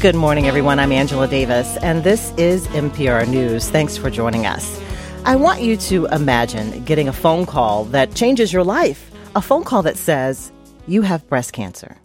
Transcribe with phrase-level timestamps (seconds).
[0.00, 0.78] Good morning, everyone.
[0.78, 3.68] I'm Angela Davis, and this is MPR News.
[3.68, 4.80] Thanks for joining us.
[5.26, 9.62] I want you to imagine getting a phone call that changes your life, a phone
[9.62, 10.52] call that says,
[10.86, 11.98] You have breast cancer.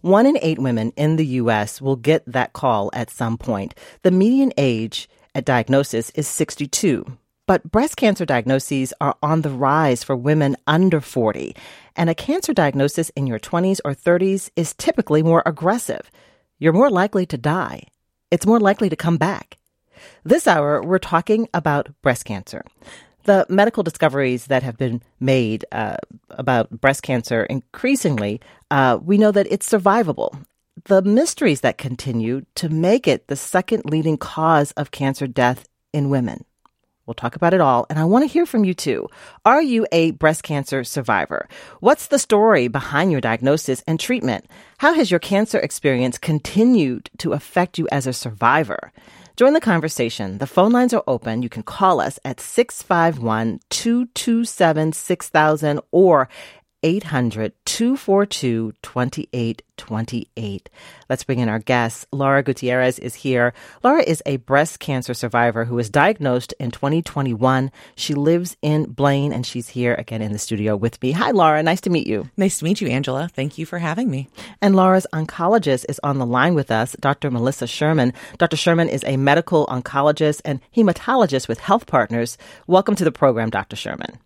[0.00, 1.78] One in eight women in the U.S.
[1.78, 3.74] will get that call at some point.
[4.00, 7.04] The median age at diagnosis is 62.
[7.46, 11.54] But breast cancer diagnoses are on the rise for women under 40.
[11.96, 16.10] And a cancer diagnosis in your 20s or 30s is typically more aggressive.
[16.58, 17.84] You're more likely to die.
[18.30, 19.58] It's more likely to come back.
[20.24, 22.64] This hour, we're talking about breast cancer.
[23.24, 25.96] The medical discoveries that have been made uh,
[26.30, 28.40] about breast cancer increasingly,
[28.70, 30.44] uh, we know that it's survivable.
[30.84, 36.10] The mysteries that continue to make it the second leading cause of cancer death in
[36.10, 36.44] women.
[37.06, 39.08] We'll talk about it all, and I want to hear from you too.
[39.44, 41.48] Are you a breast cancer survivor?
[41.80, 44.46] What's the story behind your diagnosis and treatment?
[44.78, 48.90] How has your cancer experience continued to affect you as a survivor?
[49.36, 50.38] Join the conversation.
[50.38, 51.42] The phone lines are open.
[51.42, 56.28] You can call us at 651 227 6000 or
[56.84, 60.70] 800 242 2828.
[61.08, 62.06] Let's bring in our guest.
[62.12, 63.54] Laura Gutierrez is here.
[63.82, 67.72] Laura is a breast cancer survivor who was diagnosed in 2021.
[67.96, 71.12] She lives in Blaine and she's here again in the studio with me.
[71.12, 71.62] Hi, Laura.
[71.62, 72.28] Nice to meet you.
[72.36, 73.30] Nice to meet you, Angela.
[73.32, 74.28] Thank you for having me.
[74.60, 77.30] And Laura's oncologist is on the line with us, Dr.
[77.30, 78.12] Melissa Sherman.
[78.36, 78.58] Dr.
[78.58, 82.36] Sherman is a medical oncologist and hematologist with Health Partners.
[82.66, 83.74] Welcome to the program, Dr.
[83.74, 84.18] Sherman.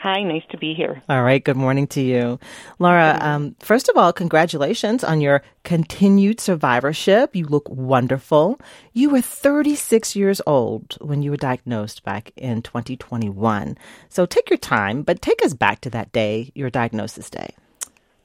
[0.00, 1.02] Hi, nice to be here.
[1.10, 2.38] All right, good morning to you.
[2.78, 7.36] Laura, um, first of all, congratulations on your continued survivorship.
[7.36, 8.58] You look wonderful.
[8.94, 13.76] You were 36 years old when you were diagnosed back in 2021.
[14.08, 17.54] So take your time, but take us back to that day, your diagnosis day.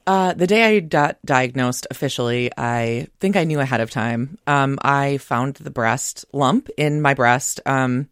[0.08, 4.38] Uh, the day I got diagnosed officially, I think I knew ahead of time.
[4.48, 7.60] Um, I found the breast lump in my breast.
[7.66, 8.08] Um,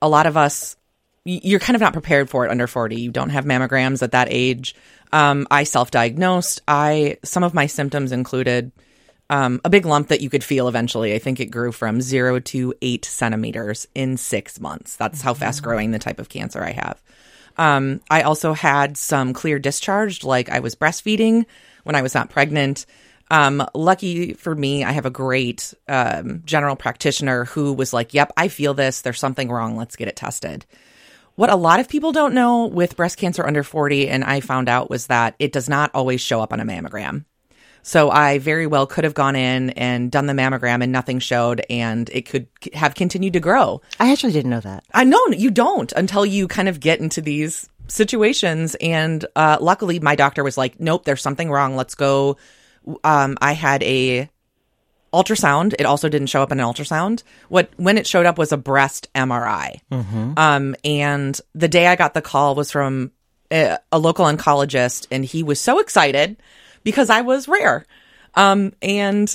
[0.00, 0.76] a lot of us
[1.24, 2.96] you're kind of not prepared for it under 40.
[2.96, 4.74] You don't have mammograms at that age.
[5.12, 6.62] Um, I self-diagnosed.
[6.66, 8.72] I some of my symptoms included
[9.30, 11.14] um, a big lump that you could feel eventually.
[11.14, 14.96] I think it grew from zero to eight centimeters in six months.
[14.96, 17.02] That's how fast growing the type of cancer I have.
[17.56, 21.44] Um, I also had some clear discharge, like I was breastfeeding
[21.84, 22.86] when I was not pregnant.
[23.30, 28.32] Um, lucky for me, I have a great um, general practitioner who was like, "Yep,
[28.36, 29.00] I feel this.
[29.00, 29.76] There's something wrong.
[29.76, 30.66] Let's get it tested."
[31.34, 34.68] What a lot of people don't know with breast cancer under 40, and I found
[34.68, 37.24] out, was that it does not always show up on a mammogram.
[37.82, 41.64] So I very well could have gone in and done the mammogram and nothing showed
[41.68, 43.82] and it could have continued to grow.
[43.98, 44.84] I actually didn't know that.
[44.94, 48.76] I know you don't until you kind of get into these situations.
[48.80, 51.74] And uh, luckily, my doctor was like, nope, there's something wrong.
[51.74, 52.36] Let's go.
[53.02, 54.28] Um, I had a
[55.12, 55.74] ultrasound.
[55.78, 57.22] It also didn't show up in an ultrasound.
[57.48, 59.80] What when it showed up was a breast MRI.
[59.90, 60.32] Mm-hmm.
[60.36, 63.12] Um, and the day I got the call was from
[63.50, 66.36] a, a, local oncologist, and he was so excited
[66.82, 67.86] because I was rare.
[68.34, 69.28] Um, and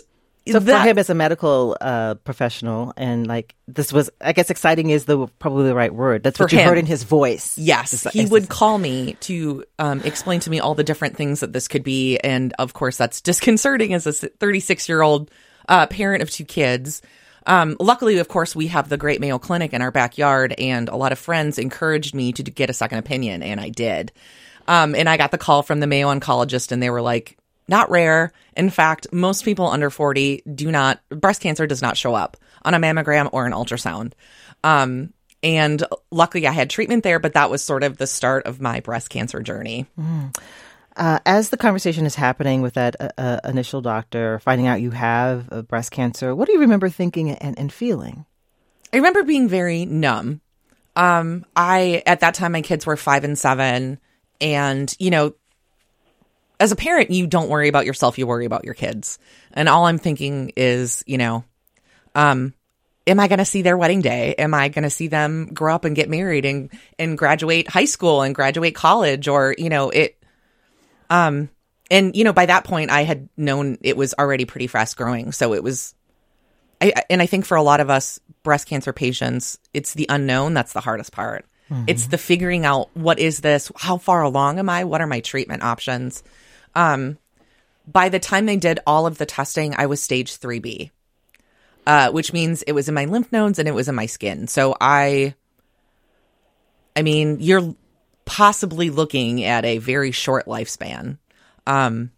[0.52, 4.50] so that, for him as a medical uh, professional, and like this was, I guess,
[4.50, 6.24] exciting is the probably the right word.
[6.24, 7.58] That's what you him, heard in his voice.
[7.58, 11.54] Yes, he would call me to um, explain to me all the different things that
[11.54, 15.32] this could be, and of course, that's disconcerting as a 36 year old
[15.68, 17.02] uh, parent of two kids.
[17.46, 20.98] Um, luckily, of course, we have the Great Mayo Clinic in our backyard, and a
[20.98, 24.12] lot of friends encouraged me to get a second opinion, and I did.
[24.68, 27.38] Um, and I got the call from the Mayo oncologist, and they were like,
[27.70, 28.32] not rare.
[28.56, 32.74] In fact, most people under 40 do not, breast cancer does not show up on
[32.74, 34.14] a mammogram or an ultrasound.
[34.64, 35.14] Um,
[35.44, 38.80] and luckily, I had treatment there, but that was sort of the start of my
[38.80, 39.86] breast cancer journey.
[40.00, 40.36] Mm.
[40.98, 44.90] Uh, as the conversation is happening with that uh, uh, initial doctor, finding out you
[44.90, 48.26] have uh, breast cancer, what do you remember thinking and, and feeling?
[48.92, 50.42] I remember being very numb.
[50.96, 54.00] Um, I at that time my kids were five and seven,
[54.42, 55.36] and you know,
[56.60, 59.20] as a parent, you don't worry about yourself; you worry about your kids.
[59.54, 61.44] And all I'm thinking is, you know,
[62.16, 62.56] um,
[63.06, 64.34] am I going to see their wedding day?
[64.40, 67.86] Am I going to see them grow up and get married and and graduate high
[67.86, 69.28] school and graduate college?
[69.28, 70.17] Or you know, it
[71.10, 71.50] um,
[71.90, 75.32] and you know, by that point, I had known it was already pretty fast growing.
[75.32, 75.96] So it was,
[76.82, 80.54] I, and I think for a lot of us breast cancer patients, it's the unknown
[80.54, 81.46] that's the hardest part.
[81.70, 81.86] Mm-hmm.
[81.88, 83.72] It's the figuring out what is this?
[83.76, 84.86] How far along am I?
[84.86, 86.24] What are my treatment options?
[86.76, 87.18] Um,
[87.86, 90.92] by the time they did all of the testing, I was stage 3B,
[91.86, 94.48] uh, which means it was in my lymph nodes and it was in my skin.
[94.48, 95.36] So I,
[96.96, 97.76] I mean, you're
[98.28, 101.18] possibly looking at a very short lifespan.
[101.66, 102.12] Um,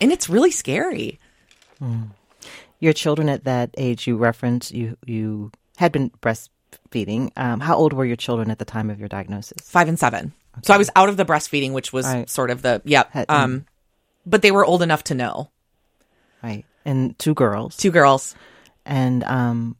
[0.00, 1.18] and it's really scary.
[1.80, 2.10] Mm.
[2.80, 7.30] Your children at that age, you referenced, you you had been breastfeeding.
[7.36, 9.70] Um, how old were your children at the time of your diagnosis?
[9.70, 10.32] Five and seven.
[10.56, 10.62] Okay.
[10.64, 12.28] So I was out of the breastfeeding, which was right.
[12.28, 13.10] sort of the yep.
[13.28, 13.64] Um,
[14.26, 15.50] but they were old enough to know.
[16.42, 17.76] Right, and two girls.
[17.76, 18.34] Two girls.
[18.84, 19.76] And um,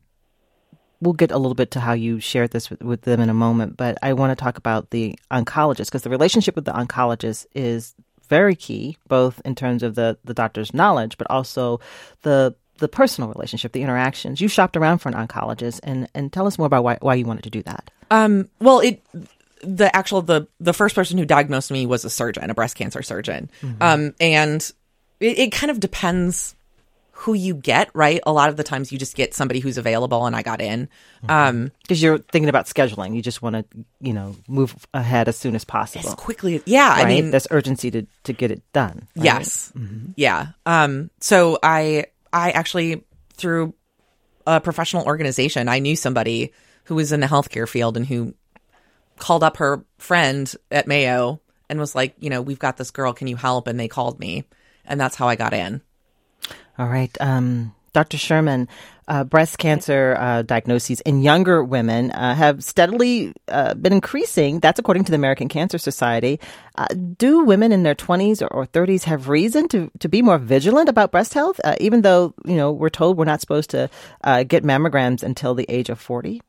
[1.03, 3.35] we'll get a little bit to how you shared this with, with them in a
[3.35, 7.47] moment, but I want to talk about the oncologist because the relationship with the oncologist
[7.57, 7.95] is
[8.29, 11.81] very key, both in terms of the, the doctor's knowledge, but also
[12.23, 14.41] the the personal relationship, the interactions.
[14.41, 17.27] You shopped around for an oncologist, and and tell us more about why why you
[17.27, 17.91] wanted to do that.
[18.11, 19.03] Um, well, it
[19.63, 23.03] the actual the the first person who diagnosed me was a surgeon, a breast cancer
[23.03, 23.83] surgeon, mm-hmm.
[23.83, 24.73] um, and
[25.21, 26.55] it, it kind of depends
[27.15, 28.21] who you get, right?
[28.27, 30.89] A lot of the times you just get somebody who's available and I got in.
[31.21, 31.57] Because mm-hmm.
[31.65, 33.15] um, you're thinking about scheduling.
[33.15, 33.65] You just want to,
[34.01, 36.09] you know, move ahead as soon as possible.
[36.09, 36.63] As quickly.
[36.65, 36.89] Yeah.
[36.89, 37.07] Right?
[37.07, 39.07] I mean, there's urgency to, to get it done.
[39.15, 39.25] Right?
[39.25, 39.73] Yes.
[39.77, 40.13] Mm-hmm.
[40.17, 40.49] Yeah.
[40.67, 43.05] Um, so I, I actually,
[43.35, 43.75] through
[44.47, 46.53] a professional organization, I knew somebody
[46.85, 48.35] who was in the healthcare field and who
[49.19, 53.13] called up her friend at Mayo and was like, you know, we've got this girl.
[53.13, 53.69] Can you help?
[53.69, 54.45] And they called me.
[54.85, 55.83] And that's how I got in.
[56.79, 57.15] All right.
[57.21, 58.17] Um, Dr.
[58.17, 58.69] Sherman,
[59.07, 64.61] uh, breast cancer uh, diagnoses in younger women uh, have steadily uh, been increasing.
[64.61, 66.41] That's according to the American Cancer Society.
[66.77, 66.87] Uh,
[67.19, 70.89] do women in their 20s or, or, 30s have reason to, to be more vigilant
[70.89, 73.91] about breast health, uh, even though you know we're told we're not supposed to
[74.25, 76.41] get mammograms until the age of 40?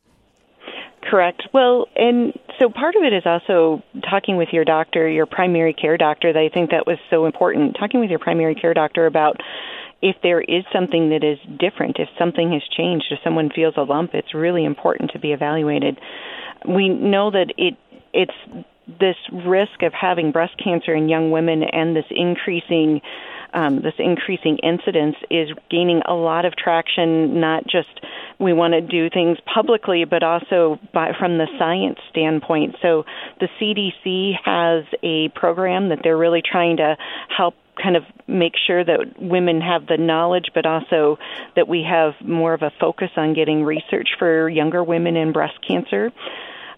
[1.01, 1.43] Correct.
[1.53, 5.97] Well, and so part of it is also talking with your doctor, your primary care
[5.97, 6.29] doctor.
[6.29, 7.75] I think that was so important.
[7.77, 9.37] Talking with your primary care doctor about
[10.03, 13.83] if there is something that is different, if something has changed, if someone feels a
[13.83, 15.97] lump, it's really important to be evaluated.
[16.67, 17.75] We know that it
[18.13, 18.67] it's
[18.99, 22.99] this risk of having breast cancer in young women and this increasing
[23.53, 27.39] um, this increasing incidence is gaining a lot of traction.
[27.39, 28.01] Not just
[28.39, 32.75] we want to do things publicly, but also by, from the science standpoint.
[32.81, 33.05] So
[33.39, 36.97] the CDC has a program that they're really trying to
[37.29, 41.17] help kind of make sure that women have the knowledge, but also
[41.55, 45.57] that we have more of a focus on getting research for younger women in breast
[45.67, 46.11] cancer.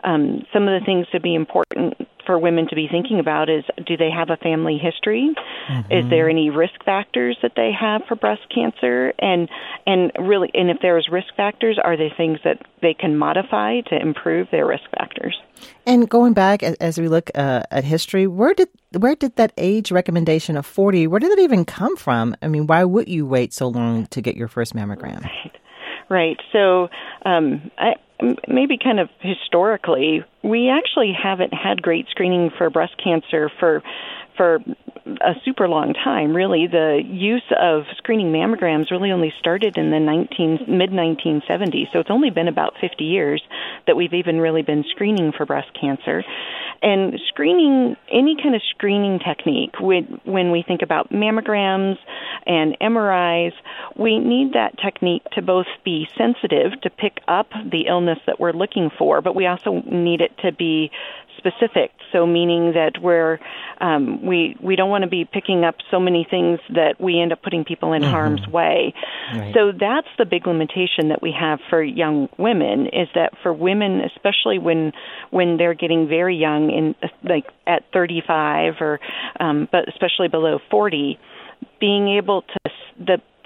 [0.04, 3.64] Um, some of the things to be important for women to be thinking about is
[3.86, 5.34] do they have a family history?
[5.70, 5.92] Mm-hmm.
[5.92, 9.14] Is there any risk factors that they have for breast cancer?
[9.20, 9.50] And
[9.86, 13.96] and really, and if there's risk factors, are they things that they can modify to
[14.00, 15.36] improve their risk factors?
[15.86, 19.92] And going back as we look uh, at history, where did where did that age
[19.92, 21.08] recommendation of forty?
[21.08, 22.36] Where did it even come from?
[22.42, 25.24] I mean, why would you wait so long to get your first mammogram?
[25.24, 25.52] Right.
[26.08, 26.38] Right.
[26.52, 26.90] So,
[27.26, 27.94] um, I,
[28.48, 33.82] maybe kind of historically, we actually haven't had great screening for breast cancer for
[34.38, 34.60] for
[35.06, 36.36] a super long time.
[36.36, 41.92] Really, the use of screening mammograms really only started in the 19 mid 1970s.
[41.94, 43.42] So it's only been about 50 years
[43.88, 46.24] that we've even really been screening for breast cancer.
[46.82, 51.96] And screening, any kind of screening technique, when, when we think about mammograms
[52.46, 53.54] and MRIs,
[53.98, 58.52] we need that technique to both be sensitive to pick up the illness that we're
[58.52, 60.92] looking for, but we also need it to be
[61.38, 61.92] specific.
[62.12, 63.40] So meaning that we're
[63.82, 67.34] um, we we don't want to be picking up so many things that we end
[67.34, 68.12] up putting people in mm-hmm.
[68.12, 68.94] harm's way.
[69.34, 69.54] Right.
[69.54, 74.02] So that's the big limitation that we have for young women is that for women,
[74.02, 74.94] especially when
[75.32, 79.00] when they're getting very young, in like at 35 or
[79.40, 81.20] um, but especially below 40,
[81.80, 82.65] being able to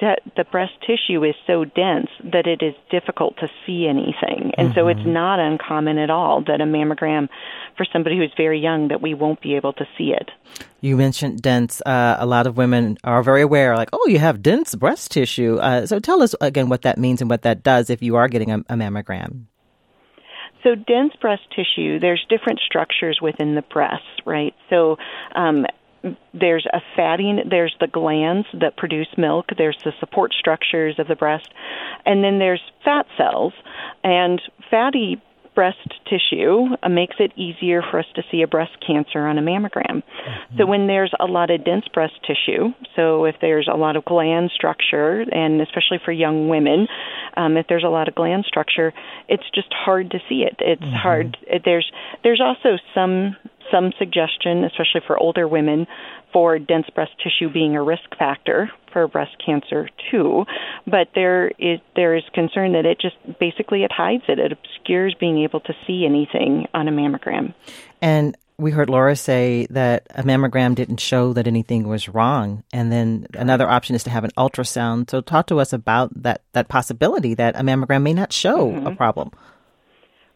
[0.02, 4.52] that the breast tissue is so dense that it is difficult to see anything.
[4.58, 4.80] And mm-hmm.
[4.80, 5.14] so it's mm-hmm.
[5.14, 7.28] not uncommon at all that a mammogram
[7.78, 10.32] for somebody who's very young that we won't be able to see it.
[10.82, 11.82] You mentioned dense.
[11.86, 15.58] Uh, a lot of women are very aware, like, oh, you have dense breast tissue.
[15.58, 18.28] Uh, so tell us again what that means and what that does if you are
[18.28, 19.46] getting a, a mammogram.
[20.64, 24.54] So dense breast tissue, there's different structures within the breast, right?
[24.70, 24.98] So
[25.34, 25.66] um,
[26.34, 31.16] there's a fatting, there's the glands that produce milk there's the support structures of the
[31.16, 31.50] breast
[32.06, 33.54] and then there's fat cells
[34.04, 35.22] and fatty
[35.60, 39.42] breast tissue uh, makes it easier for us to see a breast cancer on a
[39.42, 40.02] mammogram.
[40.02, 40.58] Mm-hmm.
[40.58, 44.06] So when there's a lot of dense breast tissue, so if there's a lot of
[44.06, 46.88] gland structure, and especially for young women,
[47.36, 48.94] um, if there's a lot of gland structure,
[49.28, 50.56] it's just hard to see it.
[50.60, 50.96] It's mm-hmm.
[50.96, 51.38] hard.
[51.66, 51.92] There's
[52.24, 53.36] there's also some
[53.72, 55.88] some suggestion, especially for older women,
[56.32, 60.46] for dense breast tissue being a risk factor for breast cancer too.
[60.86, 64.40] But there is there is concern that it just basically it hides it.
[64.40, 67.54] It obscures being able to see anything on a mammogram.
[68.02, 72.92] And we heard Laura say that a mammogram didn't show that anything was wrong, and
[72.92, 75.10] then another option is to have an ultrasound.
[75.10, 78.88] So, talk to us about that that possibility that a mammogram may not show mm-hmm.
[78.88, 79.32] a problem.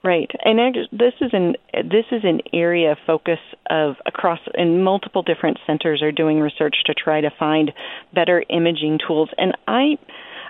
[0.06, 0.60] Right, and
[0.92, 6.02] this is an this is an area of focus of across and multiple different centers
[6.02, 7.72] are doing research to try to find
[8.14, 9.30] better imaging tools.
[9.38, 9.98] And I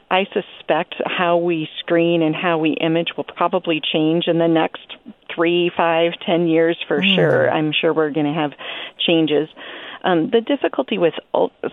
[0.10, 4.88] I suspect how we screen and how we image will probably change in the next
[5.36, 7.16] three, five, ten years for mm.
[7.16, 7.52] sure.
[7.52, 8.54] I'm sure we're going to have
[9.06, 9.50] changes.
[10.04, 11.14] Um, the difficulty with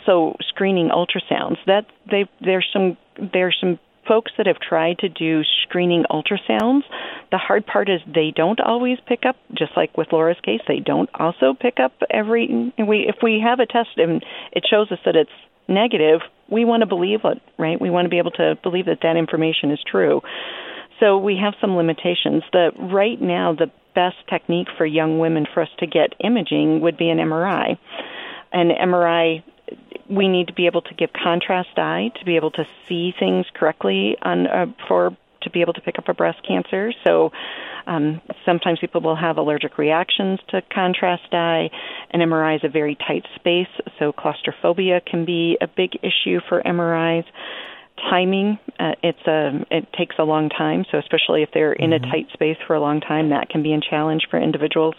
[0.04, 2.98] so screening ultrasounds that they there's some
[3.32, 3.78] there's some
[4.10, 6.82] folks that have tried to do screening ultrasounds,
[7.30, 9.36] the hard part is they don't always pick up.
[9.56, 12.72] Just like with Laura's case, they don't also pick up every.
[12.76, 15.30] We if we have a test and it shows us that it's
[15.68, 17.80] negative, we want to believe it, right?
[17.80, 20.22] We want to be able to believe that that information is true.
[20.98, 22.42] So we have some limitations.
[22.52, 26.98] The right now the best technique for young women for us to get imaging would
[26.98, 27.78] be an MRI.
[28.52, 29.44] An MRI
[30.08, 33.46] we need to be able to give contrast dye to be able to see things
[33.54, 36.92] correctly on uh, for to be able to pick up a breast cancer.
[37.04, 37.32] So
[37.86, 41.70] um, sometimes people will have allergic reactions to contrast dye.
[42.10, 46.62] An MRI is a very tight space, so claustrophobia can be a big issue for
[46.62, 47.24] MRIs.
[48.10, 50.84] Timing, uh, it's a it takes a long time.
[50.90, 52.04] So especially if they're in mm-hmm.
[52.04, 54.94] a tight space for a long time, that can be a challenge for individuals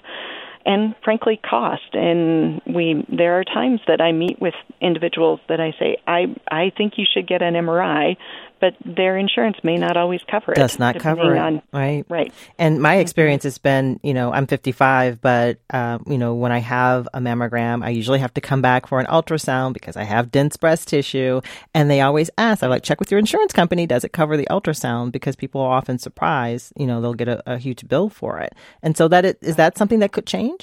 [0.65, 5.73] and frankly cost and we there are times that I meet with individuals that I
[5.79, 8.17] say I I think you should get an MRI
[8.61, 10.55] but their insurance may not always cover it.
[10.55, 12.05] Does not cover it, on, right?
[12.07, 12.31] Right.
[12.59, 13.01] And my mm-hmm.
[13.01, 17.19] experience has been, you know, I'm 55, but uh, you know, when I have a
[17.19, 20.87] mammogram, I usually have to come back for an ultrasound because I have dense breast
[20.87, 21.41] tissue,
[21.73, 24.47] and they always ask, I like check with your insurance company, does it cover the
[24.51, 25.11] ultrasound?
[25.11, 28.53] Because people are often surprised, you know, they'll get a, a huge bill for it,
[28.83, 30.60] and so that it, is that something that could change?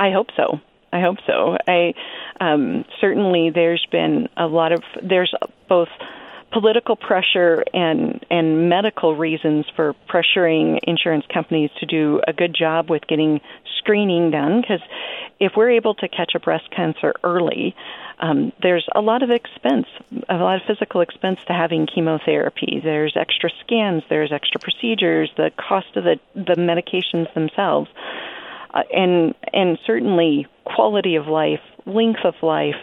[0.00, 0.60] I hope so.
[0.92, 1.56] I hope so.
[1.68, 1.94] I
[2.40, 5.32] um, certainly there's been a lot of there's
[5.68, 5.88] both
[6.52, 12.90] political pressure and and medical reasons for pressuring insurance companies to do a good job
[12.90, 13.40] with getting
[13.78, 14.80] screening done because
[15.38, 17.74] if we're able to catch a breast cancer early
[18.18, 19.86] um, there's a lot of expense
[20.28, 25.50] a lot of physical expense to having chemotherapy there's extra scans there's extra procedures the
[25.56, 27.88] cost of the the medications themselves
[28.74, 32.76] uh, and and certainly quality of life length of life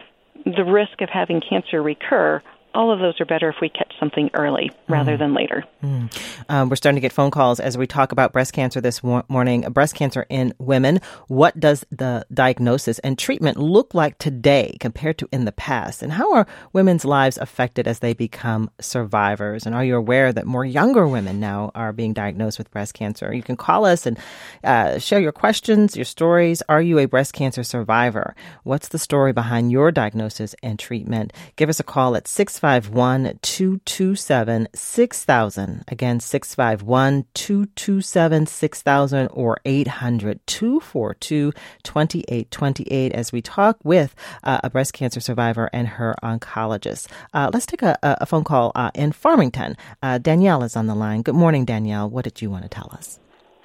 [0.46, 2.42] the risk of having cancer recur
[2.78, 5.20] all of those are better if we catch something early rather mm.
[5.20, 5.66] than later.
[5.84, 6.16] Mm.
[6.48, 9.62] Um, we're starting to get phone calls as we talk about breast cancer this morning.
[9.62, 11.02] Breast cancer in women.
[11.28, 16.04] What does the diagnosis and treatment look like today compared to in the past?
[16.04, 19.66] And how are women's lives affected as they become survivors?
[19.66, 23.34] And are you aware that more younger women now are being diagnosed with breast cancer?
[23.34, 24.20] You can call us and
[24.64, 26.62] uh, share your questions, your stories.
[26.70, 28.36] Are you a breast cancer survivor?
[28.64, 31.34] What's the story behind your diagnosis and treatment?
[31.56, 35.84] Give us a call at 6 651 227 6000.
[35.88, 44.92] Again, 651 227 6000 or 800 242 2828 as we talk with uh, a breast
[44.92, 47.08] cancer survivor and her oncologist.
[47.34, 49.78] Uh, let's take a, a phone call uh, in Farmington.
[50.04, 51.22] Uh, Danielle is on the line.
[51.22, 52.10] Good morning, Danielle.
[52.10, 53.18] What did you want to tell us?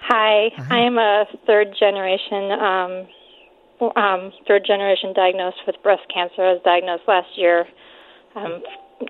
[0.03, 0.79] Hi, Hi.
[0.79, 2.53] I am a third generation.
[2.53, 3.09] Um,
[3.97, 6.43] um, third generation diagnosed with breast cancer.
[6.43, 7.67] I was diagnosed last year.
[8.37, 8.63] Um,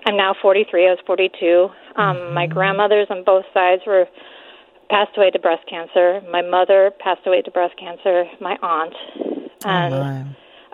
[0.05, 0.87] I'm now 43.
[0.87, 1.69] I was 42.
[1.95, 2.33] Um, mm-hmm.
[2.33, 4.07] My grandmothers on both sides were
[4.89, 6.21] passed away to breast cancer.
[6.31, 8.25] My mother passed away to breast cancer.
[8.39, 10.25] My aunt, oh, and oh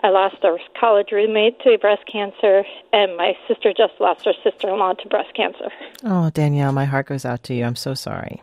[0.02, 4.94] I lost a college roommate to breast cancer, and my sister just lost her sister-in-law
[4.94, 5.70] to breast cancer.
[6.04, 7.64] Oh, Danielle, my heart goes out to you.
[7.64, 8.42] I'm so sorry.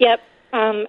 [0.00, 0.20] Yep.
[0.52, 0.86] Um,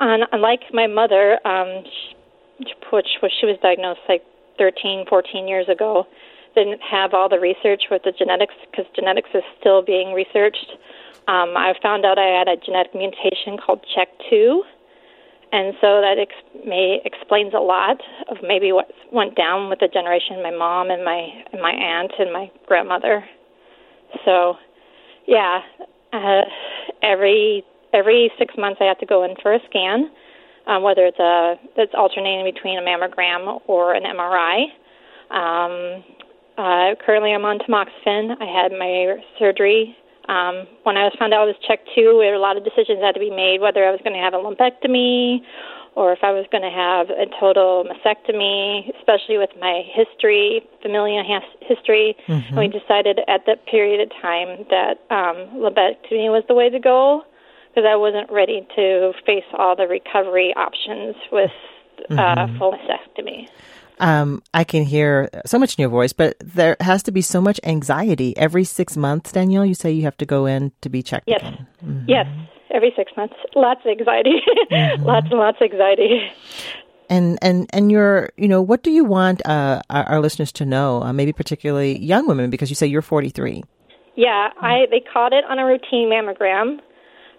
[0.00, 4.24] and unlike my mother, um, she, which was she was diagnosed like
[4.58, 6.06] 13, 14 years ago
[6.54, 10.76] didn't have all the research with the genetics because genetics is still being researched.
[11.28, 14.60] Um, I found out I had a genetic mutation called CHEK2,
[15.52, 19.88] and so that ex- may explains a lot of maybe what went down with the
[19.88, 23.24] generation my mom and my and my aunt and my grandmother.
[24.24, 24.56] So,
[25.26, 25.60] yeah,
[26.12, 26.42] uh,
[27.02, 30.10] every every six months I have to go in for a scan,
[30.66, 34.64] um, whether it's a that's alternating between a mammogram or an MRI.
[35.30, 36.04] Um,
[36.58, 38.36] uh, currently, I'm on tamoxifen.
[38.40, 39.96] I had my surgery.
[40.28, 43.02] Um, when I was found out I was CHEK2, there were a lot of decisions
[43.02, 45.42] had to be made whether I was going to have a lumpectomy
[45.94, 51.24] or if I was going to have a total mastectomy, especially with my history, familial
[51.60, 52.16] history.
[52.28, 52.56] Mm-hmm.
[52.56, 57.24] we decided at that period of time that um, lumpectomy was the way to go
[57.68, 61.50] because I wasn't ready to face all the recovery options with
[62.10, 62.58] uh, mm-hmm.
[62.58, 63.48] full mastectomy.
[64.02, 67.40] Um, I can hear so much in your voice, but there has to be so
[67.40, 69.30] much anxiety every six months.
[69.30, 71.28] Danielle, you say you have to go in to be checked.
[71.28, 72.04] Yes, mm-hmm.
[72.08, 72.26] yes,
[72.74, 73.34] every six months.
[73.54, 74.42] Lots of anxiety,
[74.72, 75.02] mm-hmm.
[75.06, 76.20] lots and lots of anxiety.
[77.08, 80.64] And and and you're, you know, what do you want uh, our, our, listeners to
[80.64, 81.00] know?
[81.04, 83.62] Uh, maybe particularly young women, because you say you're 43.
[84.16, 86.78] Yeah, I they caught it on a routine mammogram.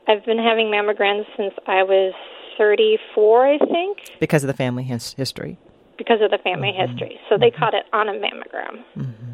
[0.07, 2.13] I've been having mammograms since I was
[2.57, 3.97] 34, I think.
[4.19, 5.57] Because of the family his- history
[5.97, 6.91] because of the family mm-hmm.
[6.91, 7.19] history.
[7.29, 7.59] So they mm-hmm.
[7.59, 8.83] caught it on a mammogram.
[8.97, 9.33] Mm-hmm.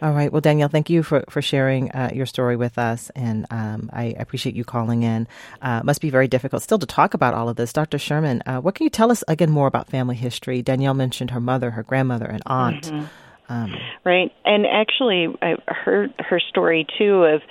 [0.00, 0.30] All right.
[0.30, 3.10] Well, Danielle, thank you for, for sharing uh, your story with us.
[3.16, 5.26] And um, I appreciate you calling in.
[5.60, 7.72] Uh, must be very difficult still to talk about all of this.
[7.72, 7.98] Dr.
[7.98, 10.62] Sherman, uh, what can you tell us again more about family history?
[10.62, 12.84] Danielle mentioned her mother, her grandmother, and aunt.
[12.84, 13.06] Mm-hmm.
[13.48, 13.74] Um,
[14.04, 14.30] right.
[14.44, 17.42] And actually, I heard her story too of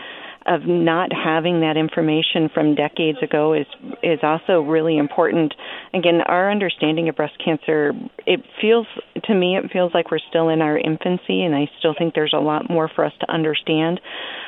[0.48, 3.66] of not having that information from decades ago is
[4.02, 5.54] is also really important.
[5.94, 7.94] Again, our understanding of breast cancer,
[8.26, 8.88] it feels
[9.26, 12.34] to me it feels like we're still in our infancy and I still think there's
[12.34, 14.00] a lot more for us to understand.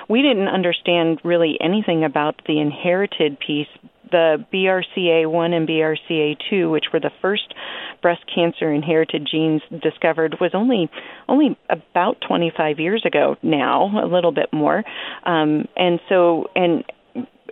[0.07, 3.67] We didn't understand really anything about the inherited piece
[4.11, 7.53] the BRCA1 and BRCA2, which were the first
[8.01, 10.89] breast cancer inherited genes discovered, was only
[11.27, 14.83] only about 25 years ago now, a little bit more.
[15.23, 16.83] Um, and so, and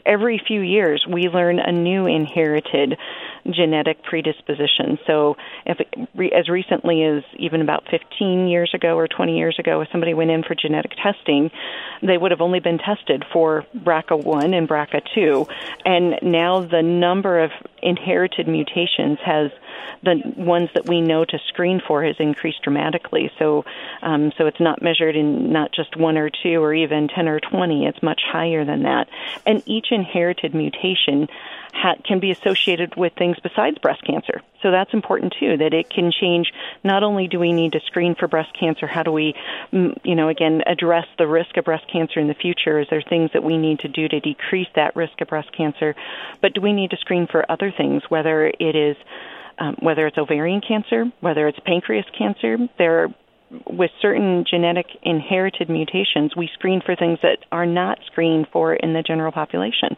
[0.06, 2.98] every few years we learn a new inherited
[3.50, 5.00] genetic predisposition.
[5.08, 5.80] So, if
[6.34, 10.32] as recently as even about 15 years ago or 20 years ago, if somebody went
[10.32, 11.52] in for genetic testing,
[12.02, 15.50] they would have only been tested for BRCA1 and BRCA2,
[15.86, 17.52] and now the number of
[17.82, 19.52] inherited mutations has
[20.04, 23.32] the ones that we know to screen for has increased dramatically.
[23.40, 23.66] So,
[24.02, 27.40] um, so it's not measured in not just one or two or even 10 or
[27.40, 27.86] 20.
[27.86, 29.08] It's much higher than that.
[29.46, 31.28] And each inherited mutation
[31.78, 34.42] ha- can be associated with things besides breast cancer.
[34.62, 36.52] So that's important too, that it can change.
[36.84, 39.36] Not only do we need to screen for breast cancer, how do we,
[39.72, 42.80] mm, you know, again, address the risk of breast cancer in the future?
[42.80, 45.96] Is there things that we need to do to decrease that risk of breast cancer?
[46.42, 48.98] But do we need to screen for other things, whether it is
[49.60, 52.58] um, whether it's ovarian cancer, whether it's pancreas cancer.
[52.78, 53.08] There are
[53.66, 58.94] with certain genetic inherited mutations, we screen for things that are not screened for in
[58.94, 59.96] the general population.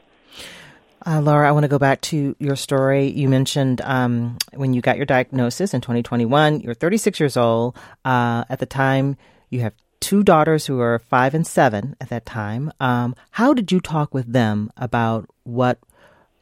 [1.06, 3.08] Uh, Laura, I want to go back to your story.
[3.08, 7.76] You mentioned um, when you got your diagnosis in 2021, you're 36 years old.
[8.04, 9.18] Uh, at the time,
[9.50, 12.72] you have two daughters who are five and seven at that time.
[12.80, 15.80] Um, how did you talk with them about what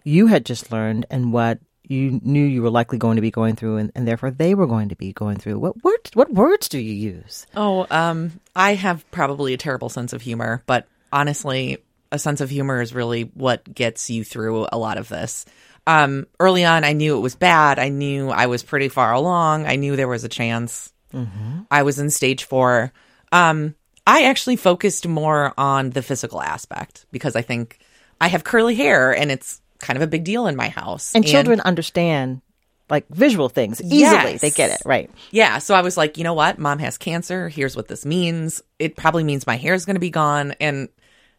[0.03, 3.55] you had just learned and what you knew you were likely going to be going
[3.55, 6.67] through and, and, therefore they were going to be going through what words what words
[6.67, 11.77] do you use oh um i have probably a terrible sense of humor but honestly
[12.11, 15.45] a sense of humor is really what gets you through a lot of this
[15.85, 19.65] um early on i knew it was bad i knew i was pretty far along
[19.65, 21.59] i knew there was a chance mm-hmm.
[21.71, 22.91] i was in stage four
[23.31, 27.79] um i actually focused more on the physical aspect because i think
[28.19, 31.13] i have curly hair and it's kind of a big deal in my house.
[31.15, 32.41] And, and children understand
[32.89, 33.99] like visual things easily.
[33.99, 34.41] Yes.
[34.41, 35.11] They get it, right?
[35.31, 35.57] Yeah.
[35.57, 36.57] So I was like, you know what?
[36.57, 37.49] Mom has cancer.
[37.49, 38.61] Here's what this means.
[38.79, 40.53] It probably means my hair is going to be gone.
[40.61, 40.87] And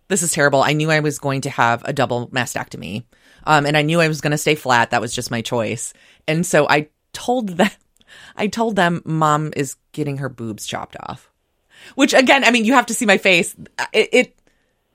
[0.09, 0.63] this is terrible.
[0.63, 3.05] I knew I was going to have a double mastectomy.
[3.45, 4.91] Um, and I knew I was going to stay flat.
[4.91, 5.93] That was just my choice.
[6.27, 7.71] And so I told them,
[8.37, 11.31] I told them mom is getting her boobs chopped off.
[11.95, 13.55] Which again, I mean, you have to see my face.
[13.93, 14.39] It, it,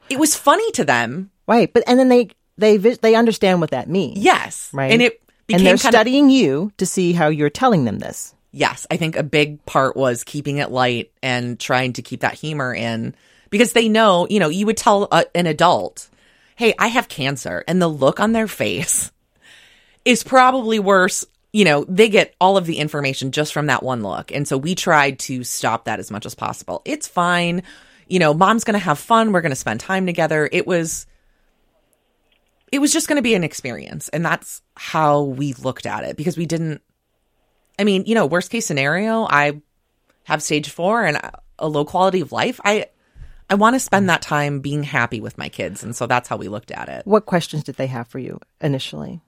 [0.10, 1.32] it was funny to them.
[1.48, 1.72] Right.
[1.72, 4.20] But, and then they, they they understand what that means.
[4.20, 4.92] Yes, right.
[4.92, 5.22] And it
[5.52, 8.34] and they're studying of, you to see how you're telling them this.
[8.52, 12.36] Yes, I think a big part was keeping it light and trying to keep that
[12.36, 13.16] humor in
[13.54, 16.10] because they know, you know, you would tell a, an adult,
[16.56, 19.12] "Hey, I have cancer," and the look on their face
[20.06, 21.24] is probably worse.
[21.52, 24.32] You know, they get all of the information just from that one look.
[24.32, 26.82] And so we tried to stop that as much as possible.
[26.84, 27.62] It's fine.
[28.08, 29.32] You know, mom's going to have fun.
[29.32, 30.50] We're going to spend time together.
[30.52, 31.06] It was
[32.72, 34.10] it was just going to be an experience.
[34.10, 36.82] And that's how we looked at it because we didn't,
[37.78, 39.62] I mean, you know, worst case scenario, I
[40.24, 41.20] have stage four and
[41.60, 42.60] a low quality of life.
[42.66, 42.88] I,
[43.54, 45.84] I want to spend that time being happy with my kids.
[45.84, 47.06] And so that's how we looked at it.
[47.06, 49.22] What questions did they have for you initially?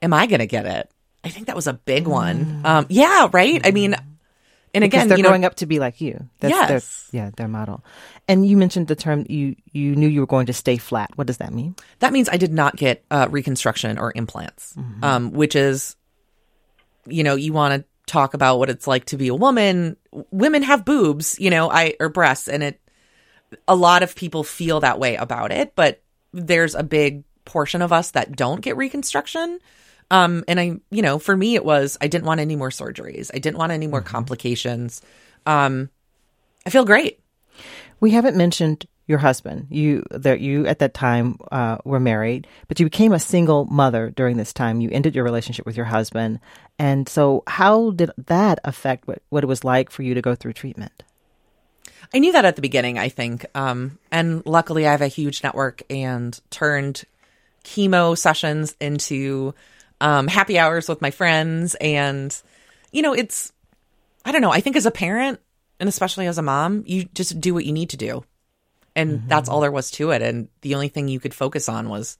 [0.00, 0.88] Am I going to get it?
[1.24, 2.62] I think that was a big one.
[2.62, 2.64] Mm.
[2.64, 3.60] Um, yeah, right.
[3.66, 3.96] I mean,
[4.72, 6.28] and again, they're you know, growing up to be like you.
[6.38, 7.08] That's yes.
[7.10, 7.84] Their, yeah, their model.
[8.28, 11.10] And you mentioned the term you you knew you were going to stay flat.
[11.16, 11.74] What does that mean?
[11.98, 15.02] That means I did not get uh, reconstruction or implants, mm-hmm.
[15.02, 15.96] um, which is,
[17.06, 19.96] you know, you want to talk about what it's like to be a woman.
[20.30, 22.78] Women have boobs, you know, I or breasts, and it.
[23.68, 27.92] A lot of people feel that way about it, but there's a big portion of
[27.92, 29.58] us that don't get reconstruction.
[30.10, 33.30] Um, and I, you know, for me, it was I didn't want any more surgeries.
[33.34, 35.02] I didn't want any more complications.
[35.46, 35.90] Um,
[36.66, 37.20] I feel great.
[38.00, 39.66] We haven't mentioned your husband.
[39.70, 44.10] You that you at that time uh, were married, but you became a single mother
[44.10, 44.80] during this time.
[44.80, 46.40] You ended your relationship with your husband,
[46.78, 50.34] and so how did that affect what, what it was like for you to go
[50.34, 51.02] through treatment?
[52.14, 53.46] I knew that at the beginning, I think.
[53.54, 57.04] Um, and luckily, I have a huge network and turned
[57.64, 59.54] chemo sessions into
[60.00, 61.74] um, happy hours with my friends.
[61.76, 62.36] And,
[62.90, 63.52] you know, it's,
[64.24, 65.40] I don't know, I think as a parent,
[65.80, 68.24] and especially as a mom, you just do what you need to do.
[68.94, 69.28] And mm-hmm.
[69.28, 70.22] that's all there was to it.
[70.22, 72.18] And the only thing you could focus on was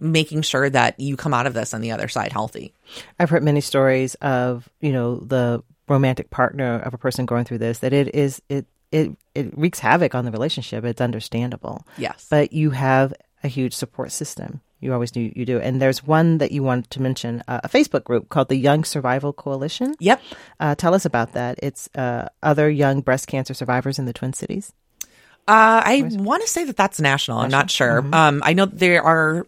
[0.00, 2.72] making sure that you come out of this on the other side healthy.
[3.18, 7.58] I've heard many stories of, you know, the romantic partner of a person going through
[7.58, 10.84] this that it is it it it wreaks havoc on the relationship.
[10.84, 11.84] It's understandable.
[11.98, 12.26] Yes.
[12.30, 14.60] But you have a huge support system.
[14.80, 15.58] You always knew you do.
[15.58, 18.84] And there's one that you wanted to mention, uh, a Facebook group called the Young
[18.84, 19.94] Survival Coalition.
[19.98, 20.22] Yep.
[20.60, 21.58] Uh, tell us about that.
[21.62, 24.72] It's uh, other young breast cancer survivors in the Twin Cities.
[25.48, 27.38] Uh, I want to say that that's national.
[27.38, 27.44] national?
[27.44, 28.02] I'm not sure.
[28.02, 28.14] Mm-hmm.
[28.14, 29.46] Um, I know there are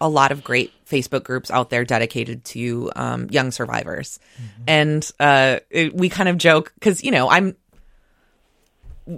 [0.00, 4.62] a lot of great Facebook groups out there dedicated to um, young survivors, mm-hmm.
[4.66, 7.54] and uh, it, we kind of joke because you know I'm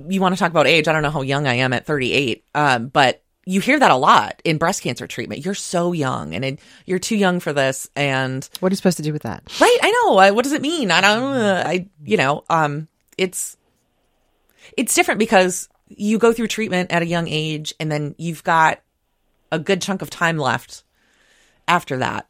[0.08, 0.88] you want to talk about age.
[0.88, 3.96] I don't know how young I am at 38, um, but you hear that a
[3.96, 5.44] lot in breast cancer treatment.
[5.44, 7.90] You're so young and it, you're too young for this.
[7.96, 9.42] And what are you supposed to do with that?
[9.60, 9.78] Right.
[9.82, 10.32] I know.
[10.32, 10.90] what does it mean?
[10.90, 13.56] I don't, uh, I, you know, um, it's,
[14.76, 18.80] it's different because you go through treatment at a young age and then you've got
[19.50, 20.84] a good chunk of time left
[21.66, 22.28] after that.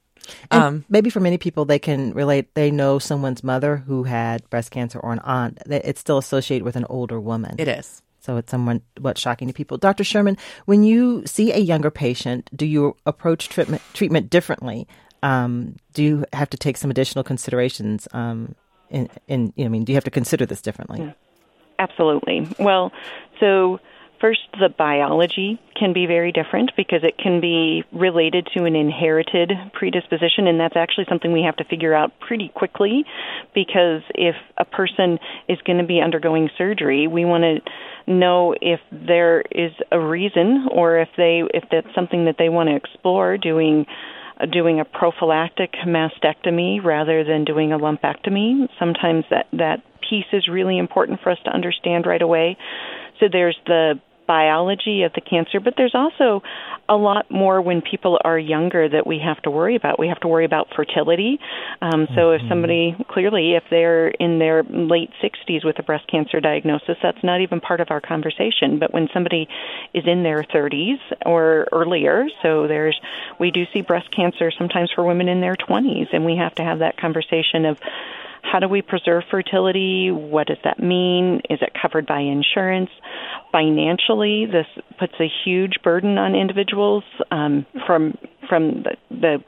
[0.51, 2.55] Um, maybe for many people, they can relate.
[2.55, 5.59] They know someone's mother who had breast cancer or an aunt.
[5.67, 7.57] It's still associated with an older woman.
[7.59, 8.03] It is.
[8.21, 9.79] So it's somewhat what shocking to people.
[9.79, 10.05] Dr.
[10.05, 14.87] Sherman, when you see a younger patient, do you approach treatment treatment differently?
[15.25, 18.07] Um, do you have to take some additional considerations?
[18.13, 18.55] Um,
[18.91, 21.01] in, in, I mean, do you have to consider this differently?
[21.01, 21.13] Yeah.
[21.79, 22.47] Absolutely.
[22.61, 22.93] Well,
[23.41, 23.81] so
[24.23, 29.51] First, the biology can be very different because it can be related to an inherited
[29.73, 33.05] predisposition, and that's actually something we have to figure out pretty quickly
[33.53, 38.79] because if a person is going to be undergoing surgery, we want to know if
[38.93, 43.37] there is a reason or if they if that's something that they want to explore
[43.37, 43.87] doing
[44.53, 48.69] doing a prophylactic mastectomy rather than doing a lumpectomy.
[48.79, 52.57] Sometimes that that piece is really important for us to understand right away.
[53.19, 56.43] So there's the biology of the cancer, but there's also
[56.89, 59.99] a lot more when people are younger that we have to worry about.
[59.99, 61.39] We have to worry about fertility.
[61.81, 62.45] Um, so mm-hmm.
[62.45, 67.23] if somebody clearly, if they're in their late 60s with a breast cancer diagnosis, that's
[67.23, 68.79] not even part of our conversation.
[68.79, 69.49] But when somebody
[69.95, 72.99] is in their 30s or earlier, so there's
[73.39, 76.63] we do see breast cancer sometimes for women in their 20s, and we have to
[76.63, 77.79] have that conversation of
[78.43, 80.11] how do we preserve fertility?
[80.11, 81.41] What does that mean?
[81.49, 82.91] Is it covered by insurance?
[83.51, 84.67] Financially, this
[84.99, 89.39] puts a huge burden on individuals um, from from the, the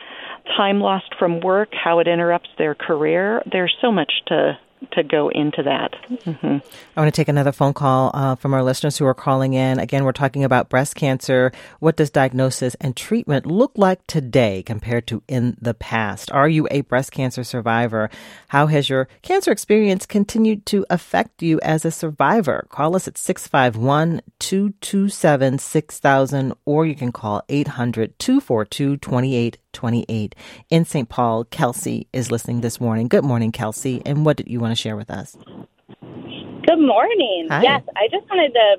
[0.56, 3.42] time lost from work, how it interrupts their career.
[3.50, 4.58] There's so much to
[4.92, 5.94] to go into that.
[6.08, 6.58] Mm-hmm.
[6.96, 9.78] I want to take another phone call uh, from our listeners who are calling in.
[9.78, 11.52] Again, we're talking about breast cancer.
[11.80, 16.30] What does diagnosis and treatment look like today compared to in the past?
[16.32, 18.10] Are you a breast cancer survivor?
[18.48, 22.66] How has your cancer experience continued to affect you as a survivor?
[22.70, 28.98] Call us at 651 227 6000 or you can call 800 242
[29.74, 30.34] 2828.
[30.70, 31.08] In St.
[31.08, 33.08] Paul, Kelsey is listening this morning.
[33.08, 34.00] Good morning, Kelsey.
[34.06, 35.36] And what did you want to share with us?
[36.00, 37.48] Good morning.
[37.50, 37.62] Hi.
[37.62, 38.76] Yes, I just wanted to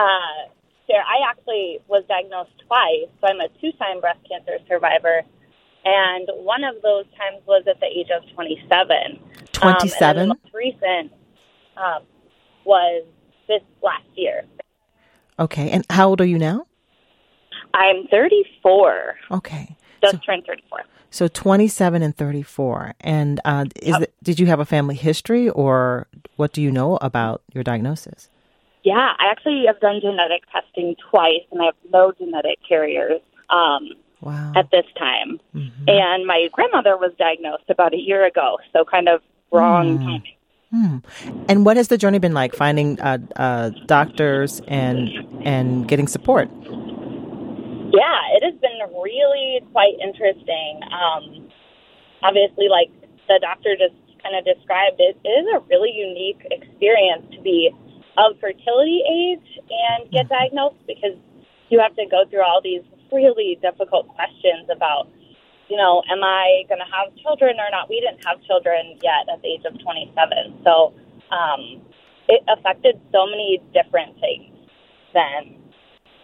[0.00, 0.48] uh,
[0.86, 1.02] share.
[1.02, 5.22] I actually was diagnosed twice, so I'm a two time breast cancer survivor.
[5.84, 9.18] And one of those times was at the age of 27.
[9.52, 10.18] 27?
[10.22, 11.12] Um, the most recent
[11.76, 12.02] um,
[12.64, 13.04] was
[13.48, 14.44] this last year.
[15.38, 15.70] Okay.
[15.70, 16.66] And how old are you now?
[17.74, 19.14] I'm 34.
[19.32, 19.76] Okay.
[20.02, 20.82] Just so, turned 34.
[21.10, 22.94] So 27 and 34.
[23.00, 24.02] And uh, is yep.
[24.02, 28.28] it, did you have a family history or what do you know about your diagnosis?
[28.82, 33.90] Yeah, I actually have done genetic testing twice and I have no genetic carriers um,
[34.20, 34.52] wow.
[34.56, 35.38] at this time.
[35.54, 35.84] Mm-hmm.
[35.86, 40.04] And my grandmother was diagnosed about a year ago, so kind of wrong mm.
[40.04, 40.34] timing.
[40.72, 40.96] Hmm.
[41.50, 45.10] And what has the journey been like finding uh, uh, doctors and
[45.44, 46.48] and getting support?
[47.92, 50.80] Yeah, it has been really quite interesting.
[50.88, 51.48] Um,
[52.22, 52.88] obviously, like
[53.28, 57.70] the doctor just kind of described, it, it is a really unique experience to be
[58.16, 60.34] of fertility age and get mm-hmm.
[60.34, 61.16] diagnosed because
[61.68, 65.08] you have to go through all these really difficult questions about
[65.68, 67.88] you know, am I going to have children or not?
[67.88, 70.60] We didn't have children yet at the age of 27.
[70.64, 70.92] So
[71.32, 71.80] um,
[72.28, 74.52] it affected so many different things
[75.14, 75.56] then.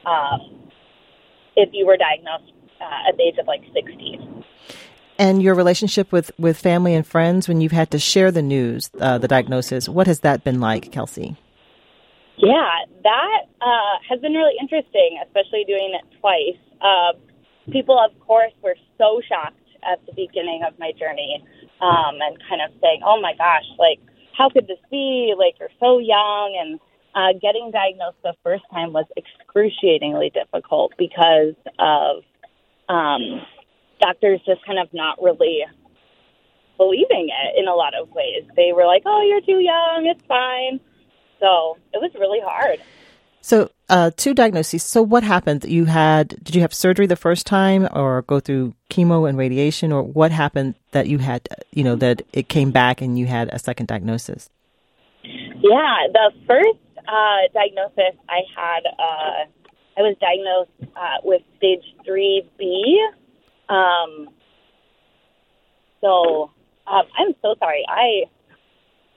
[0.05, 0.58] um,
[1.59, 4.19] if you were diagnosed uh, at the age of like 60.
[5.19, 8.89] And your relationship with, with family and friends when you've had to share the news,
[9.01, 11.37] uh, the diagnosis, what has that been like, Kelsey?
[12.37, 12.71] Yeah,
[13.03, 16.61] that uh, has been really interesting, especially doing it twice.
[16.81, 17.19] Uh,
[17.73, 21.45] people, of course, were so shocked at the beginning of my journey
[21.81, 23.99] um, and kind of saying, oh my gosh, like,
[24.37, 25.35] how could this be?
[25.37, 26.57] Like, you're so young.
[26.63, 26.79] And
[27.15, 32.23] uh, getting diagnosed the first time was excruciatingly difficult because of
[32.89, 33.43] um,
[34.01, 35.61] doctors just kind of not really
[36.77, 38.45] believing it in a lot of ways.
[38.57, 40.81] They were like, oh, you're too young, it's fine.
[41.41, 42.81] So it was really hard.
[43.41, 44.83] So, uh, two diagnoses.
[44.83, 45.65] So, what happened?
[45.65, 49.93] You had, did you have surgery the first time or go through chemo and radiation,
[49.93, 53.49] or what happened that you had, you know, that it came back and you had
[53.53, 54.51] a second diagnosis?
[55.23, 59.45] Yeah, the first uh, diagnosis I had, uh,
[59.97, 62.95] I was diagnosed uh, with stage 3B.
[63.69, 64.29] Um,
[66.01, 66.51] so,
[66.87, 67.85] um, I'm so sorry.
[67.89, 68.25] I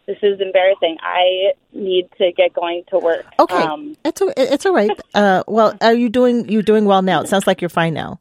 [0.08, 0.97] this is embarrassing.
[1.01, 3.25] I need to get going to work.
[3.39, 4.89] Okay, um, it's it's all right.
[5.13, 7.21] Uh, well, are you doing you doing well now?
[7.21, 8.21] It sounds like you're fine now.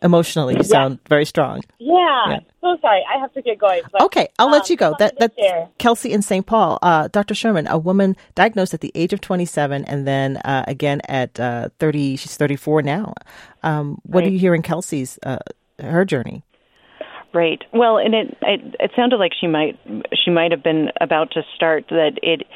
[0.00, 0.66] Emotionally, you yeah.
[0.66, 1.60] sound very strong.
[1.78, 2.28] Yeah.
[2.28, 2.38] yeah.
[2.60, 3.82] So sorry, I have to get going.
[3.90, 4.94] But, okay, I'll um, let you go.
[4.98, 5.34] That that's
[5.78, 6.46] Kelsey in St.
[6.46, 6.78] Paul.
[6.82, 7.34] Uh, Dr.
[7.34, 11.70] Sherman, a woman diagnosed at the age of 27, and then uh, again at uh,
[11.80, 12.16] 30.
[12.16, 13.14] She's 34 now.
[13.62, 14.28] Um, what right.
[14.28, 15.38] are you hearing, Kelsey's uh,
[15.80, 16.44] her journey?
[17.34, 17.62] Right.
[17.72, 19.78] Well, and it, it it sounded like she might
[20.24, 22.46] she might have been about to start that it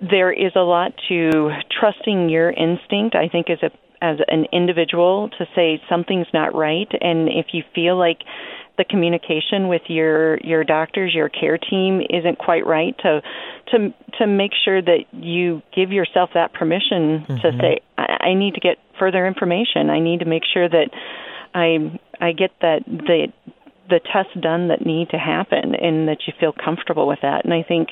[0.00, 3.14] there is a lot to trusting your instinct.
[3.14, 3.70] I think is a
[4.02, 8.18] as an individual to say something's not right and if you feel like
[8.78, 13.22] the communication with your your doctors your care team isn't quite right to
[13.70, 17.36] to to make sure that you give yourself that permission mm-hmm.
[17.36, 20.90] to say I, I need to get further information i need to make sure that
[21.54, 23.28] i i get that the
[23.88, 27.44] the tests done that need to happen and that you feel comfortable with that.
[27.44, 27.90] And I think,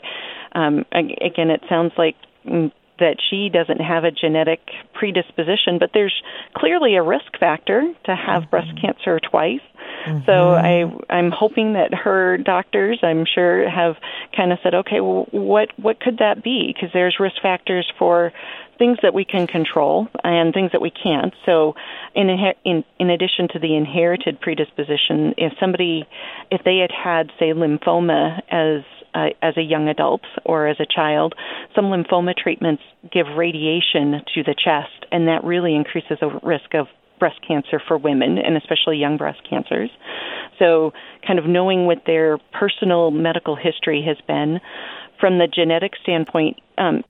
[0.52, 4.60] um, again, it sounds like mm, that she doesn't have a genetic
[4.92, 6.14] predisposition, but there's
[6.56, 8.50] clearly a risk factor to have mm-hmm.
[8.50, 9.60] breast cancer twice.
[10.06, 10.24] Mm-hmm.
[10.26, 13.96] So I I'm hoping that her doctors, I'm sure, have
[14.36, 16.72] kind of said, okay, well, what what could that be?
[16.72, 18.32] Because there's risk factors for
[18.78, 21.32] things that we can control and things that we can't.
[21.46, 21.74] So,
[22.14, 22.28] in
[22.64, 26.06] in in addition to the inherited predisposition, if somebody
[26.50, 28.82] if they had had say lymphoma as
[29.14, 31.34] uh, as a young adult or as a child,
[31.74, 36.86] some lymphoma treatments give radiation to the chest, and that really increases the risk of
[37.18, 39.90] breast cancer for women, and especially young breast cancers.
[40.58, 40.92] So,
[41.26, 44.60] kind of knowing what their personal medical history has been.
[45.20, 47.02] From the genetic standpoint, um,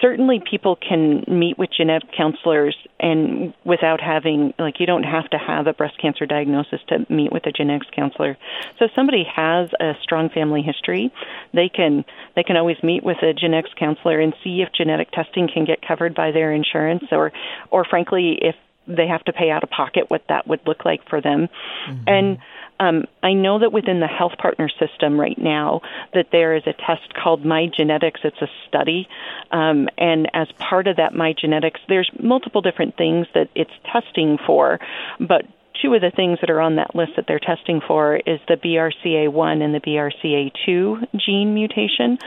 [0.00, 5.38] certainly people can meet with genetic counselors and without having like you don't have to
[5.38, 8.36] have a breast cancer diagnosis to meet with a genetics counselor
[8.78, 11.12] so if somebody has a strong family history
[11.52, 12.04] they can
[12.34, 15.80] they can always meet with a genetics counselor and see if genetic testing can get
[15.86, 17.32] covered by their insurance or
[17.70, 18.54] or frankly if
[18.86, 21.48] they have to pay out of pocket what that would look like for them
[21.88, 22.02] mm-hmm.
[22.06, 22.38] and
[22.78, 25.80] um, I know that within the health partner system right now
[26.14, 28.20] that there is a test called My Genetics.
[28.24, 29.08] It's a study,
[29.50, 34.38] um, and as part of that My Genetics, there's multiple different things that it's testing
[34.46, 34.78] for,
[35.20, 35.46] but
[35.82, 38.56] two of the things that are on that list that they're testing for is the
[38.56, 42.18] BRCA1 and the BRCA2 gene mutation.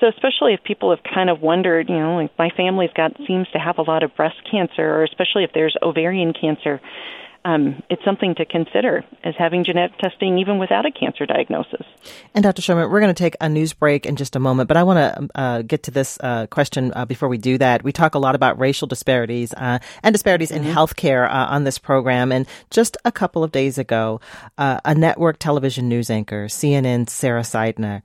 [0.00, 3.48] So especially if people have kind of wondered, you know, like my family's got seems
[3.52, 6.80] to have a lot of breast cancer or especially if there's ovarian cancer,
[7.48, 11.86] um, it's something to consider as having genetic testing even without a cancer diagnosis.
[12.34, 12.60] And Dr.
[12.60, 14.98] Sherman, we're going to take a news break in just a moment, but I want
[14.98, 17.82] to uh, get to this uh, question uh, before we do that.
[17.82, 20.66] We talk a lot about racial disparities uh, and disparities mm-hmm.
[20.66, 22.32] in healthcare uh, on this program.
[22.32, 24.20] And just a couple of days ago,
[24.58, 28.02] uh, a network television news anchor, CNN Sara Sidner,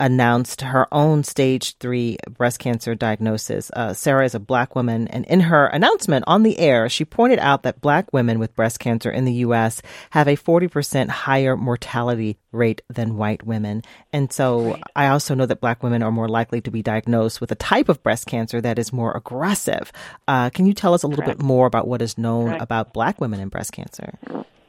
[0.00, 3.70] announced her own stage three breast cancer diagnosis.
[3.74, 7.38] Uh, Sara is a black woman, and in her announcement on the air, she pointed
[7.38, 9.82] out that black women with breast cancer in the U.S.
[10.10, 13.82] have a 40% higher mortality rate than white women.
[14.12, 14.82] And so right.
[14.94, 17.88] I also know that black women are more likely to be diagnosed with a type
[17.88, 19.92] of breast cancer that is more aggressive.
[20.26, 21.38] Uh, can you tell us a little Correct.
[21.38, 22.62] bit more about what is known Correct.
[22.62, 24.18] about black women and breast cancer?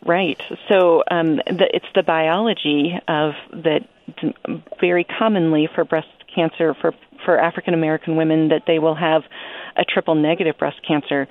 [0.05, 0.41] Right.
[0.69, 3.81] So um, the, it's the biology of that
[4.79, 6.93] very commonly for breast cancer for
[7.25, 9.23] for African American women that they will have
[9.75, 11.27] a triple negative breast cancer.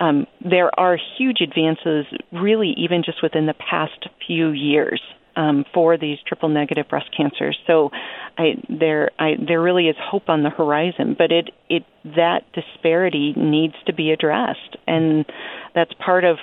[0.00, 5.00] um, there are huge advances, really, even just within the past few years.
[5.36, 7.90] Um, for these triple negative breast cancers, so
[8.36, 11.14] I, there, I, there really is hope on the horizon.
[11.16, 11.84] But it, it,
[12.16, 15.24] that disparity needs to be addressed, and
[15.72, 16.38] that's part of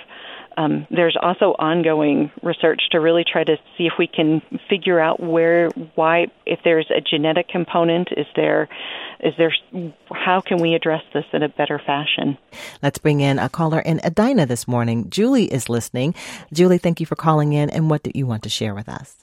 [0.58, 5.20] um, there's also ongoing research to really try to see if we can figure out
[5.20, 8.68] where, why, if there's a genetic component, is there,
[9.20, 9.54] is there,
[10.10, 12.36] how can we address this in a better fashion?
[12.82, 15.08] Let's bring in a caller in Edina this morning.
[15.10, 16.12] Julie is listening.
[16.52, 17.70] Julie, thank you for calling in.
[17.70, 19.14] And what do you want to share with us?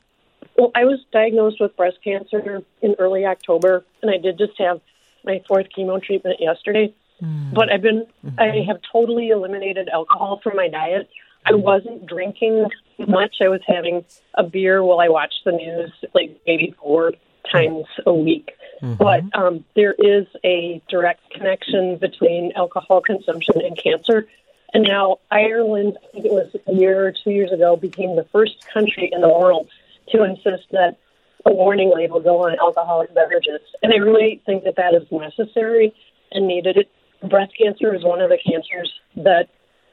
[0.57, 4.79] Well, I was diagnosed with breast cancer in early October, and I did just have
[5.25, 6.95] my fourth chemo treatment yesterday.
[7.21, 7.53] Mm.
[7.53, 8.39] But I've been, mm-hmm.
[8.39, 11.09] I have totally eliminated alcohol from my diet.
[11.45, 13.37] I wasn't drinking much.
[13.41, 14.03] I was having
[14.33, 17.13] a beer while I watched the news, like maybe four
[17.51, 18.53] times a week.
[18.81, 18.95] Mm-hmm.
[18.95, 24.27] But um, there is a direct connection between alcohol consumption and cancer.
[24.73, 28.25] And now Ireland, I think it was a year or two years ago, became the
[28.25, 29.69] first country in the world
[30.09, 30.97] to insist that
[31.45, 33.61] a warning label go on alcoholic beverages.
[33.83, 35.93] And I really think that that is necessary
[36.31, 36.87] and needed.
[37.23, 39.47] Breast cancer is one of the cancers that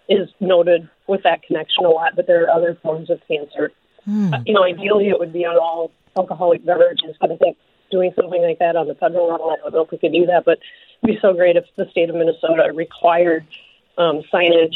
[0.09, 3.73] is noted with that connection a lot, but there are other forms of cancer.
[4.09, 4.35] Mm.
[4.35, 7.57] Uh, you know, ideally it would be on all alcoholic beverages, but I think
[7.91, 10.27] doing something like that on the federal level, I don't know if we could do
[10.27, 10.59] that, but
[11.03, 13.47] it'd be so great if the state of Minnesota required
[13.99, 14.75] um, signage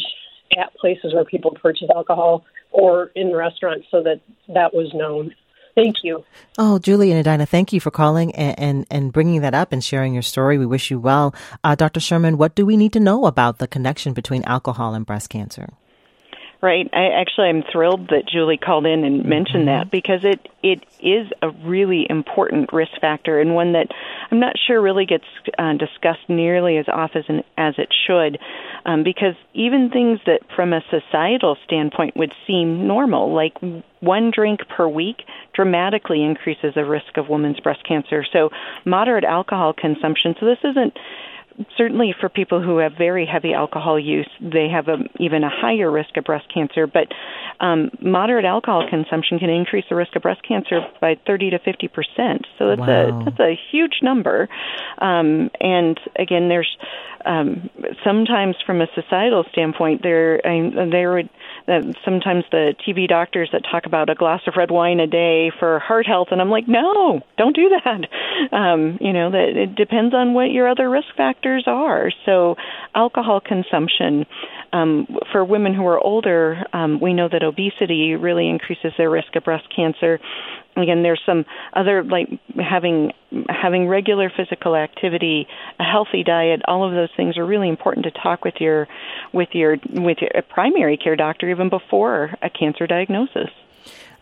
[0.56, 5.34] at places where people purchase alcohol or in restaurants so that that was known.
[5.76, 6.24] Thank you.
[6.56, 9.84] Oh, Julie and Edina, thank you for calling and, and, and, bringing that up and
[9.84, 10.56] sharing your story.
[10.56, 11.34] We wish you well.
[11.62, 12.00] Uh, Dr.
[12.00, 15.74] Sherman, what do we need to know about the connection between alcohol and breast cancer?
[16.66, 16.90] Right.
[16.92, 19.86] I actually I'm thrilled that Julie called in and mentioned mm-hmm.
[19.86, 23.86] that because it it is a really important risk factor and one that
[24.32, 25.26] I'm not sure really gets
[25.56, 28.40] uh, discussed nearly as often as it should,
[28.84, 33.54] um, because even things that from a societal standpoint would seem normal, like
[34.00, 35.22] one drink per week,
[35.54, 38.24] dramatically increases the risk of women's breast cancer.
[38.32, 38.50] So
[38.84, 40.34] moderate alcohol consumption.
[40.40, 40.98] So this isn't
[41.76, 45.90] certainly for people who have very heavy alcohol use, they have a, even a higher
[45.90, 46.86] risk of breast cancer.
[46.86, 47.08] But
[47.60, 51.88] um, moderate alcohol consumption can increase the risk of breast cancer by 30 to 50
[51.88, 52.46] percent.
[52.58, 53.20] So that's wow.
[53.20, 54.48] a that's a huge number.
[54.98, 56.76] Um, and again, there's
[57.24, 57.70] um,
[58.04, 61.30] sometimes from a societal standpoint, there there would
[61.66, 65.50] that sometimes the TV doctors that talk about a glass of red wine a day
[65.58, 68.08] for heart health, and I'm like, no, don't do that.
[68.52, 72.10] Um, you know that it depends on what your other risk factors are.
[72.24, 72.56] So
[72.94, 74.26] alcohol consumption
[74.72, 79.34] um, for women who are older, um, we know that obesity really increases their risk
[79.36, 80.18] of breast cancer
[80.76, 82.28] again there's some other like
[82.58, 83.12] having
[83.48, 85.46] having regular physical activity
[85.80, 88.86] a healthy diet all of those things are really important to talk with your
[89.32, 93.50] with your with your primary care doctor even before a cancer diagnosis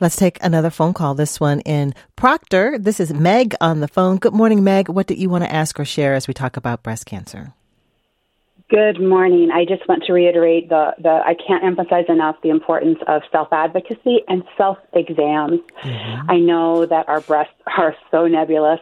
[0.01, 1.15] Let's take another phone call.
[1.15, 2.79] This one in Proctor.
[2.79, 4.17] This is Meg on the phone.
[4.17, 4.89] Good morning, Meg.
[4.89, 7.53] What do you want to ask or share as we talk about breast cancer?
[8.71, 9.51] Good morning.
[9.53, 13.49] I just want to reiterate the, the I can't emphasize enough the importance of self
[13.53, 15.61] advocacy and self exams.
[15.83, 16.31] Mm-hmm.
[16.31, 18.81] I know that our breasts are so nebulous.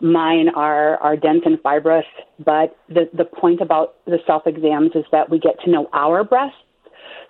[0.00, 2.04] Mine are, are dense and fibrous,
[2.44, 6.22] but the, the point about the self exams is that we get to know our
[6.22, 6.58] breasts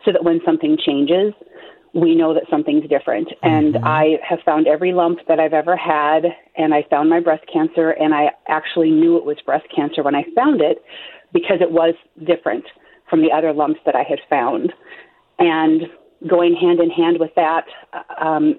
[0.04, 1.32] so that when something changes,
[1.94, 3.28] we know that something's different.
[3.28, 3.46] Mm-hmm.
[3.48, 6.24] And I have found every lump that I've ever had,
[6.56, 10.14] and I found my breast cancer, and I actually knew it was breast cancer when
[10.14, 10.82] I found it
[11.32, 11.94] because it was
[12.26, 12.64] different
[13.08, 14.72] from the other lumps that I had found.
[15.38, 15.82] And
[16.28, 17.64] going hand in hand with that,
[18.20, 18.56] um,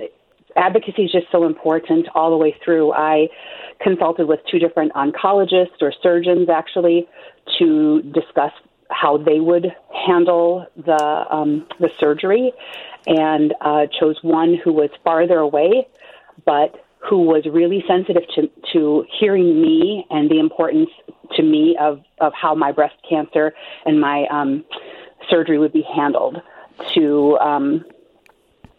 [0.56, 2.94] advocacy is just so important all the way through.
[2.94, 3.28] I
[3.82, 7.08] consulted with two different oncologists or surgeons actually
[7.60, 8.52] to discuss
[8.90, 9.68] how they would
[10.08, 12.52] handle the um, the surgery,
[13.08, 15.88] and uh, chose one who was farther away,
[16.46, 20.90] but who was really sensitive to, to hearing me and the importance
[21.36, 23.54] to me of, of how my breast cancer
[23.86, 24.66] and my um,
[25.30, 26.38] surgery would be handled
[26.94, 27.86] to um,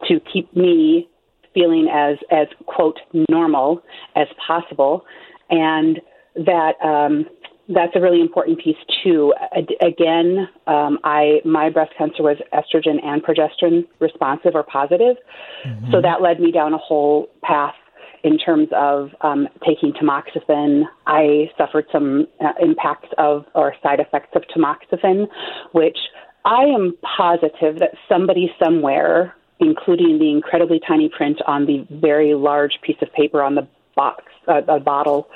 [0.06, 1.08] to keep me
[1.54, 2.98] feeling as as quote
[3.30, 3.82] normal
[4.14, 5.04] as possible.
[5.48, 6.00] And
[6.34, 7.26] that um,
[7.68, 9.34] that's a really important piece too.
[9.80, 15.16] Again, um, I my breast cancer was estrogen and progesterone responsive or positive,
[15.64, 15.90] mm-hmm.
[15.90, 17.74] so that led me down a whole path
[18.22, 20.82] in terms of um, taking tamoxifen.
[21.06, 25.26] I suffered some uh, impacts of or side effects of tamoxifen,
[25.72, 25.98] which
[26.44, 32.78] I am positive that somebody somewhere, including the incredibly tiny print on the very large
[32.82, 35.28] piece of paper on the box, uh, the bottle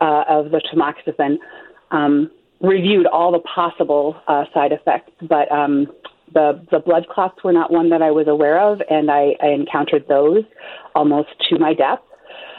[0.00, 1.36] uh, of the tamoxifen,
[1.90, 2.30] um,
[2.60, 5.86] reviewed all the possible uh, side effects, but um,
[6.32, 9.48] the the blood clots were not one that I was aware of, and I, I
[9.48, 10.44] encountered those
[10.94, 12.00] almost to my death.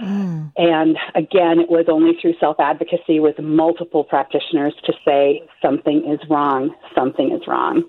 [0.01, 0.51] Mm.
[0.57, 6.19] And again, it was only through self advocacy with multiple practitioners to say something is
[6.30, 7.84] wrong, something is wrong.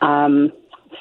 [0.00, 0.52] Um,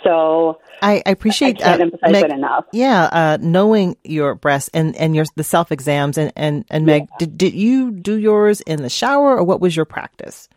[0.04, 2.66] so I, I appreciate I can't uh, emphasize Meg, it enough.
[2.72, 7.04] Yeah, uh, knowing your breasts and and your the self exams and and and Meg,
[7.04, 7.18] yeah.
[7.20, 10.50] did did you do yours in the shower or what was your practice?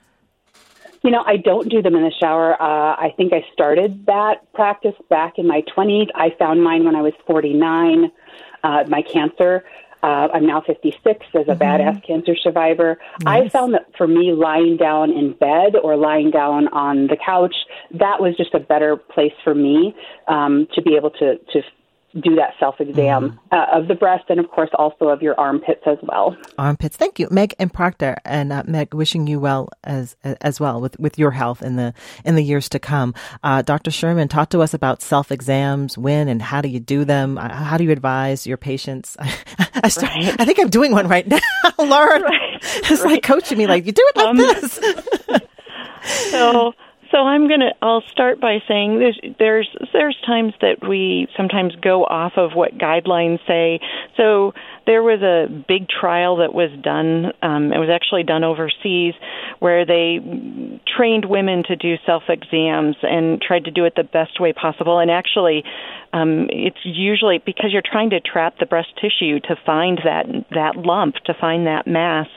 [1.02, 2.60] You know, I don't do them in the shower.
[2.60, 6.08] Uh, I think I started that practice back in my 20s.
[6.14, 8.12] I found mine when I was 49,
[8.62, 9.64] uh, my cancer.
[10.02, 11.62] Uh, I'm now 56 as a mm-hmm.
[11.62, 12.98] badass cancer survivor.
[13.22, 13.46] Nice.
[13.46, 17.54] I found that for me, lying down in bed or lying down on the couch,
[17.92, 19.94] that was just a better place for me
[20.28, 21.62] um, to be able to to
[22.14, 23.54] do that self exam mm-hmm.
[23.54, 26.36] uh, of the breast and, of course, also of your armpits as well.
[26.58, 26.96] Armpits.
[26.96, 30.98] Thank you, Meg and Proctor, and uh, Meg, wishing you well as as well with,
[30.98, 31.94] with your health in the
[32.24, 33.14] in the years to come.
[33.42, 33.90] Uh, Dr.
[33.90, 35.96] Sherman, talk to us about self exams.
[35.96, 37.38] When and how do you do them?
[37.38, 39.16] Uh, how do you advise your patients?
[39.20, 40.40] I, start, right.
[40.40, 41.38] I think I'm doing one right now.
[41.78, 42.58] Lauren right.
[42.62, 43.12] it's right.
[43.12, 44.80] like coaching me, like you do it like um, this.
[46.30, 46.74] so
[47.10, 47.72] so I'm gonna.
[47.82, 52.78] I'll start by saying there's there's there's times that we sometimes go off of what
[52.78, 53.80] guidelines say.
[54.16, 54.52] So
[54.86, 57.32] there was a big trial that was done.
[57.42, 59.14] Um, it was actually done overseas,
[59.58, 60.20] where they
[60.96, 65.00] trained women to do self exams and tried to do it the best way possible.
[65.00, 65.64] And actually,
[66.12, 70.76] um, it's usually because you're trying to trap the breast tissue to find that that
[70.76, 72.28] lump, to find that mass.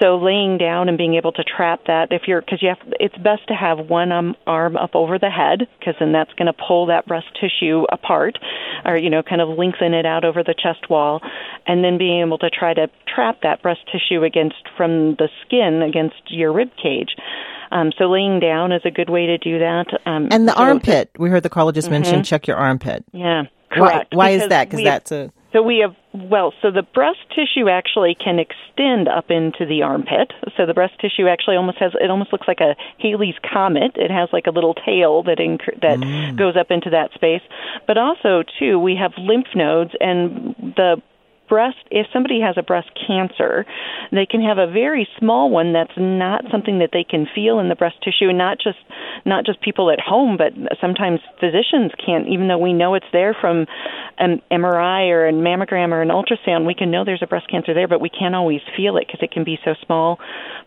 [0.00, 3.16] So laying down and being able to trap that, if you're, because you have, it's
[3.16, 6.52] best to have one um, arm up over the head, because then that's going to
[6.52, 8.38] pull that breast tissue apart,
[8.84, 11.22] or you know, kind of lengthen it out over the chest wall,
[11.66, 15.80] and then being able to try to trap that breast tissue against from the skin
[15.80, 17.16] against your rib cage.
[17.70, 19.86] Um, so laying down is a good way to do that.
[20.04, 22.02] Um, and the so armpit, we heard the caller just mm-hmm.
[22.02, 23.02] mention check your armpit.
[23.12, 24.14] Yeah, correct.
[24.14, 24.68] Why, why is that?
[24.68, 29.30] Because that's a so we have well, so the breast tissue actually can extend up
[29.30, 30.32] into the armpit.
[30.56, 33.92] So the breast tissue actually almost has it almost looks like a Halley's comet.
[33.96, 36.36] It has like a little tail that inc- that mm.
[36.36, 37.40] goes up into that space.
[37.86, 41.00] But also too, we have lymph nodes and the
[41.48, 43.64] breast if somebody has a breast cancer
[44.12, 47.68] they can have a very small one that's not something that they can feel in
[47.68, 48.78] the breast tissue and not just
[49.24, 53.36] not just people at home but sometimes physicians can't even though we know it's there
[53.38, 53.66] from
[54.18, 57.74] an MRI or a mammogram or an ultrasound we can know there's a breast cancer
[57.74, 60.18] there but we can't always feel it because it can be so small.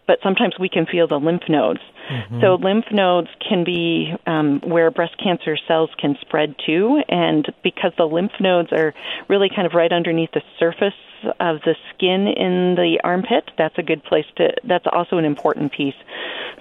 [0.08, 2.42] But sometimes we can feel the lymph nodes Mm-hmm.
[2.42, 7.92] So lymph nodes can be um, where breast cancer cells can spread to, and because
[7.98, 8.94] the lymph nodes are
[9.28, 10.94] really kind of right underneath the surface
[11.40, 14.50] of the skin in the armpit, that's a good place to.
[14.64, 15.96] That's also an important piece.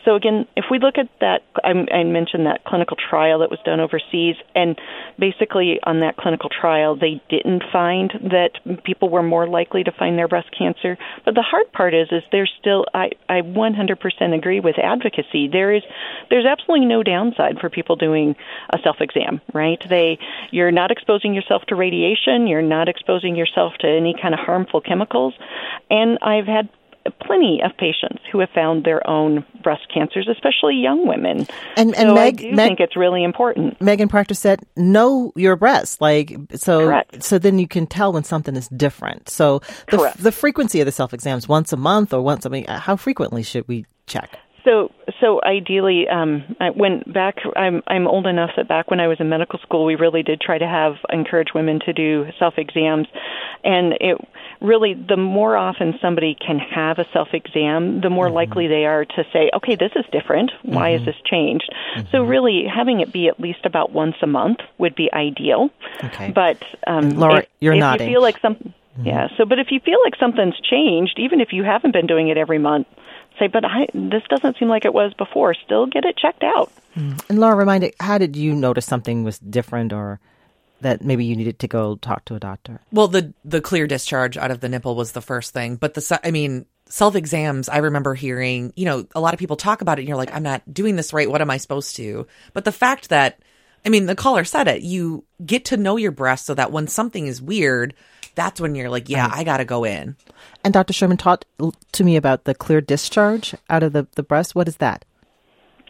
[0.04, 3.58] So again, if we look at that, I, I mentioned that clinical trial that was
[3.64, 4.78] done overseas, and
[5.18, 10.16] basically on that clinical trial, they didn't find that people were more likely to find
[10.16, 10.96] their breast cancer.
[11.24, 12.86] But the hard part is, is there's still.
[12.94, 15.48] I I 100% agree with advocacy.
[15.48, 15.82] There is,
[16.30, 18.36] there's absolutely no downside for people doing
[18.70, 19.82] a self exam, right?
[19.88, 20.18] They,
[20.50, 22.46] you're not exposing yourself to radiation.
[22.46, 25.34] You're not exposing yourself to any kind of harmful chemicals.
[25.90, 26.68] And I've had
[27.22, 31.46] plenty of patients who have found their own breast cancers, especially young women.
[31.76, 33.80] And, and so Meg, I do Meg, think it's really important.
[33.80, 37.22] Megan Proctor said, "Know your breast." Like so, Correct.
[37.22, 39.28] so then you can tell when something is different.
[39.28, 42.68] So the, the frequency of the self exams, once a month or once a week.
[42.68, 44.38] How frequently should we check?
[44.68, 44.90] So,
[45.20, 47.36] so ideally, um, I went back.
[47.56, 50.42] I'm I'm old enough that back when I was in medical school, we really did
[50.42, 53.06] try to have encourage women to do self exams,
[53.64, 54.18] and it
[54.60, 58.34] really the more often somebody can have a self exam, the more mm-hmm.
[58.34, 60.50] likely they are to say, okay, this is different.
[60.62, 61.04] Why mm-hmm.
[61.04, 61.72] has this changed?
[61.96, 62.08] Mm-hmm.
[62.10, 65.70] So really, having it be at least about once a month would be ideal.
[66.04, 66.30] Okay.
[66.30, 68.08] But um, Laura, if, you're if nodding.
[68.08, 68.54] you feel like some.
[68.54, 69.06] Mm-hmm.
[69.06, 69.28] Yeah.
[69.38, 72.36] So, but if you feel like something's changed, even if you haven't been doing it
[72.36, 72.88] every month,
[73.38, 75.54] say, but I, this doesn't seem like it was before.
[75.54, 76.72] Still get it checked out.
[76.96, 77.22] Mm.
[77.28, 80.20] And Laura, remind it, how did you notice something was different or
[80.80, 82.80] that maybe you needed to go talk to a doctor?
[82.92, 86.20] Well, the the clear discharge out of the nipple was the first thing, but the
[86.22, 89.98] I mean, self exams, I remember hearing, you know, a lot of people talk about
[89.98, 91.30] it and you're like, I'm not doing this right.
[91.30, 92.26] What am I supposed to?
[92.52, 93.40] But the fact that,
[93.88, 96.88] I mean, the caller said it, you get to know your breast so that when
[96.88, 97.94] something is weird,
[98.34, 99.38] that's when you're like, yeah, right.
[99.38, 100.14] I got to go in.
[100.62, 100.92] And Dr.
[100.92, 101.46] Sherman taught
[101.92, 104.54] to me about the clear discharge out of the, the breast.
[104.54, 105.06] What is that?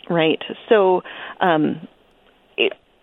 [0.08, 0.40] Right.
[0.68, 1.02] So,
[1.40, 1.97] um, it,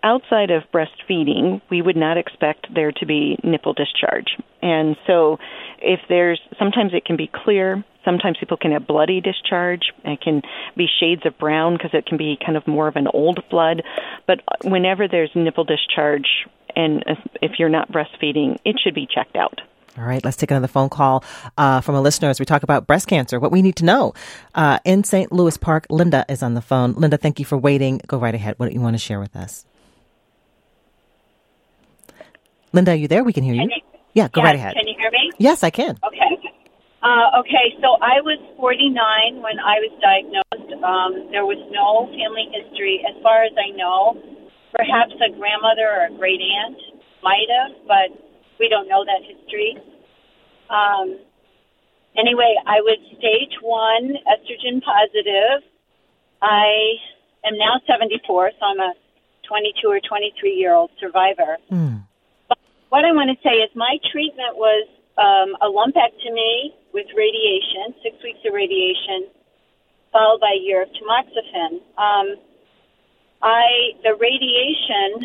[0.06, 4.36] outside of breastfeeding, we would not expect there to be nipple discharge.
[4.62, 5.38] And so,
[5.82, 9.92] if there's sometimes it can be clear, sometimes people can have bloody discharge.
[10.04, 10.42] It can
[10.76, 13.82] be shades of brown because it can be kind of more of an old blood.
[14.26, 16.46] But whenever there's nipple discharge,
[16.76, 17.04] and
[17.42, 19.60] if you're not breastfeeding, it should be checked out.
[19.98, 21.24] All right, let's take another phone call
[21.56, 24.12] uh, from a listener as we talk about breast cancer, what we need to know.
[24.54, 25.32] Uh, in St.
[25.32, 26.92] Louis Park, Linda is on the phone.
[26.92, 28.00] Linda, thank you for waiting.
[28.06, 28.54] Go right ahead.
[28.58, 29.64] What do you want to share with us?
[32.76, 33.24] Linda, are you there?
[33.24, 33.62] We can hear you.
[33.62, 33.80] you
[34.12, 34.74] yeah, go yes, right ahead.
[34.76, 35.32] Can you hear me?
[35.38, 35.96] Yes, I can.
[36.04, 36.32] Okay.
[37.02, 38.92] Uh, okay, so I was 49
[39.40, 40.70] when I was diagnosed.
[40.84, 43.00] Um, there was no family history.
[43.08, 44.20] As far as I know,
[44.76, 46.76] perhaps a grandmother or a great aunt
[47.22, 48.12] might have, but
[48.60, 49.78] we don't know that history.
[50.68, 51.16] Um,
[52.18, 55.64] anyway, I was stage one estrogen positive.
[56.42, 57.00] I
[57.46, 58.92] am now 74, so I'm a
[59.48, 61.56] 22 or 23 year old survivor.
[61.70, 62.04] Mm.
[62.88, 64.86] What I want to say is my treatment was
[65.18, 69.26] um, a lumpectomy with radiation, six weeks of radiation,
[70.12, 71.82] followed by a year of tamoxifen.
[71.98, 72.38] Um,
[73.42, 75.18] I the radiation,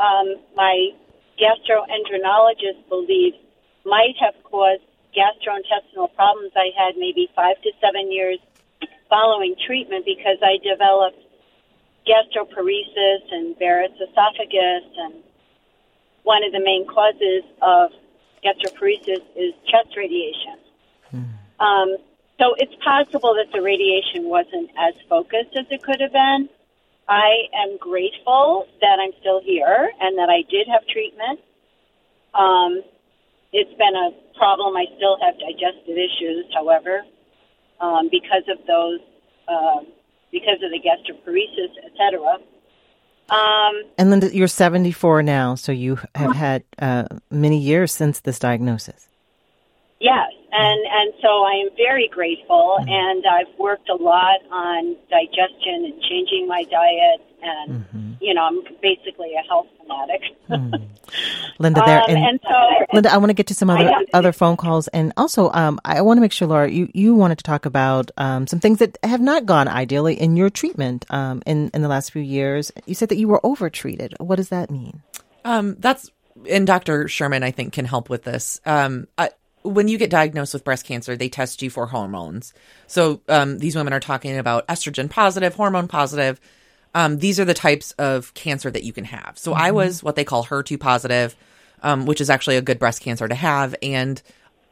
[0.00, 0.96] um, my
[1.36, 3.36] gastroenterologist believes
[3.84, 4.82] might have caused
[5.12, 8.38] gastrointestinal problems I had maybe five to seven years
[9.10, 11.20] following treatment because I developed
[12.08, 15.22] gastroparesis and Barrett's esophagus, and
[16.22, 17.90] one of the main causes of
[18.44, 20.58] gastroparesis is chest radiation.
[21.14, 21.24] Mm.
[21.60, 21.96] Um,
[22.38, 26.48] so it's possible that the radiation wasn't as focused as it could have been.
[27.08, 31.40] I am grateful that I'm still here and that I did have treatment.
[32.34, 32.82] Um,
[33.52, 34.76] it's been a problem.
[34.76, 37.04] I still have digestive issues, however,
[37.80, 39.00] um, because of those,
[39.46, 39.84] uh,
[40.30, 42.38] because of the gastroparesis, etc.
[43.30, 48.38] Um, and Linda, you're 74 now, so you have had uh, many years since this
[48.38, 49.08] diagnosis.
[50.02, 52.88] Yes, and and so I am very grateful, mm-hmm.
[52.88, 58.12] and I've worked a lot on digestion and changing my diet, and mm-hmm.
[58.20, 60.22] you know I'm basically a health fanatic.
[60.50, 60.88] mm.
[61.60, 64.32] Linda, there um, and, and so, Linda, I want to get to some other other
[64.32, 67.44] phone calls, and also um, I want to make sure, Laura, you you wanted to
[67.44, 71.70] talk about um, some things that have not gone ideally in your treatment um, in
[71.74, 72.72] in the last few years.
[72.86, 74.14] You said that you were overtreated.
[74.18, 75.00] What does that mean?
[75.44, 76.10] Um, that's
[76.50, 77.06] and Dr.
[77.06, 78.60] Sherman, I think, can help with this.
[78.66, 79.30] Um, I,
[79.62, 82.52] when you get diagnosed with breast cancer, they test you for hormones.
[82.86, 86.40] So um, these women are talking about estrogen positive, hormone positive.
[86.94, 89.38] Um, these are the types of cancer that you can have.
[89.38, 89.62] So mm-hmm.
[89.62, 91.36] I was what they call HER2 positive,
[91.82, 94.20] um, which is actually a good breast cancer to have, and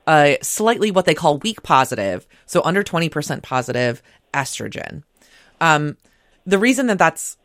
[0.06, 2.26] uh, slightly what they call weak positive.
[2.46, 4.02] So under 20% positive
[4.34, 5.02] estrogen.
[5.60, 5.96] Um,
[6.46, 7.36] the reason that that's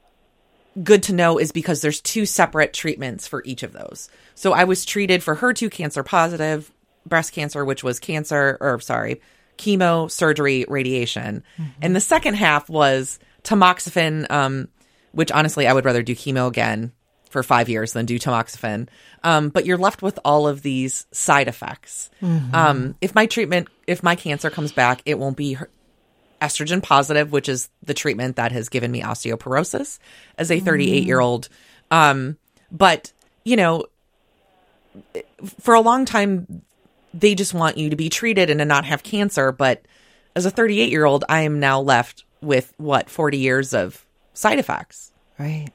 [0.83, 4.09] good to know is because there's two separate treatments for each of those.
[4.33, 6.71] So I was treated for HER2 cancer positive
[7.05, 9.21] breast cancer, which was cancer, or sorry,
[9.57, 11.43] chemo, surgery, radiation.
[11.57, 11.69] Mm-hmm.
[11.81, 14.67] And the second half was tamoxifen, um,
[15.11, 16.91] which honestly, I would rather do chemo again
[17.29, 18.87] for five years than do tamoxifen.
[19.23, 22.09] Um, but you're left with all of these side effects.
[22.21, 22.55] Mm-hmm.
[22.55, 25.57] Um, if my treatment, if my cancer comes back, it won't be
[26.41, 29.99] estrogen positive, which is the treatment that has given me osteoporosis
[30.37, 31.49] as a 38 year old.
[31.91, 32.37] Um,
[32.71, 33.11] but,
[33.43, 33.85] you know,
[35.59, 36.61] for a long time,
[37.15, 39.51] they just want you to be treated and to not have cancer.
[39.51, 39.85] But
[40.35, 44.59] as a 38 year old, I am now left with what, 40 years of side
[44.59, 45.11] effects.
[45.39, 45.69] Right.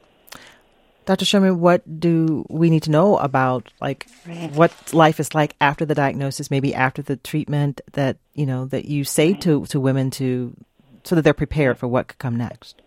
[1.07, 1.25] Dr.
[1.25, 4.07] Sherman, what do we need to know about like
[4.53, 8.85] what life is like after the diagnosis, maybe after the treatment that, you know, that
[8.85, 10.55] you say to, to women to
[11.03, 12.81] so that they're prepared for what could come next?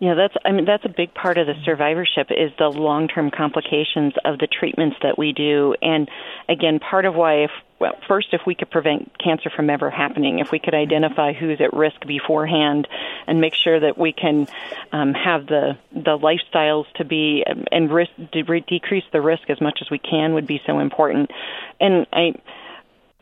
[0.00, 4.12] Yeah, that's I mean that's a big part of the survivorship is the long-term complications
[4.24, 6.10] of the treatments that we do and
[6.48, 7.50] again part of why if
[7.84, 11.60] well, first, if we could prevent cancer from ever happening, if we could identify who's
[11.60, 12.88] at risk beforehand,
[13.26, 14.48] and make sure that we can
[14.90, 19.60] um, have the the lifestyles to be um, and risk de- decrease the risk as
[19.60, 21.30] much as we can, would be so important.
[21.78, 22.32] And I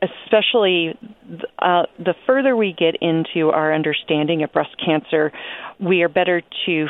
[0.00, 0.96] especially
[1.58, 5.32] uh, the further we get into our understanding of breast cancer,
[5.80, 6.86] we are better to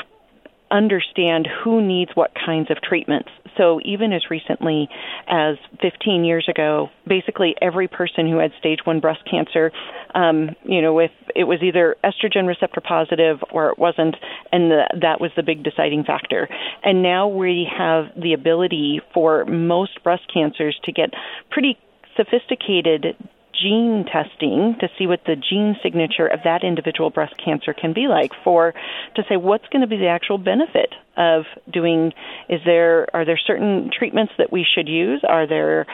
[0.73, 3.29] understand who needs what kinds of treatments.
[3.59, 4.89] So even as recently
[5.29, 9.71] as 15 years ago, basically every person who had stage one breast cancer,
[10.15, 14.17] um, you know, if it was either estrogen receptor positive or it wasn't,
[14.51, 16.49] and the, that was the big deciding factor.
[16.83, 21.11] And now we have the ability for most breast cancers to get
[21.51, 21.79] pretty
[22.17, 23.17] sophisticated
[23.53, 28.09] gene testing to see what the gene signature of that individual breast cancer can be
[28.09, 28.75] like for
[29.17, 32.13] to say what's going to be the actual benefit of doing
[32.49, 35.23] is there are there certain treatments that we should use?
[35.29, 35.87] Are there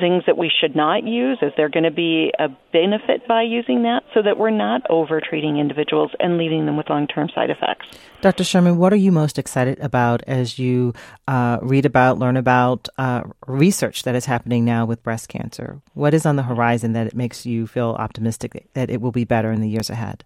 [0.00, 1.38] things that we should not use?
[1.42, 5.20] Is there going to be a benefit by using that so that we're not over
[5.20, 7.86] treating individuals and leaving them with long-term side effects?
[8.20, 10.92] Dr sherman what are you most excited about as you
[11.26, 15.80] uh, read about learn about uh, research that is happening now with breast cancer?
[15.94, 19.24] What is on the horizon that it makes you feel optimistic that it will be
[19.24, 20.24] better in the years ahead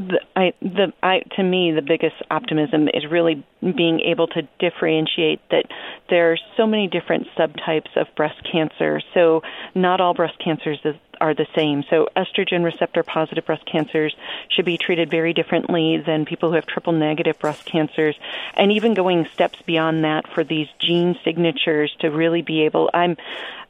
[0.00, 5.40] the, I, the, I, to me, the biggest optimism is really being able to differentiate
[5.50, 5.64] that
[6.08, 9.00] there are so many different subtypes of breast cancer.
[9.14, 9.42] So
[9.74, 11.84] not all breast cancers is, are the same.
[11.90, 14.14] So estrogen receptor positive breast cancers
[14.48, 18.16] should be treated very differently than people who have triple negative breast cancers
[18.54, 23.16] and even going steps beyond that for these gene signatures to really be able I'm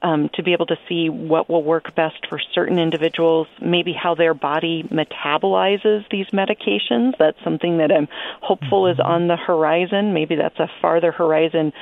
[0.02, 4.14] um, to be able to see what will work best for certain individuals, maybe how
[4.14, 7.18] their body metabolizes these medications.
[7.18, 8.08] That's something that I'm
[8.40, 10.14] hopeful is on the horizon.
[10.14, 11.72] Maybe that's a farther horizon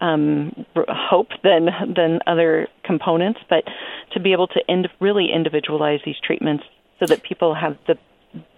[0.00, 3.64] um, hope than than other components, but
[4.12, 6.64] to be able to end, really individualize these treatments
[6.98, 7.98] so that people have the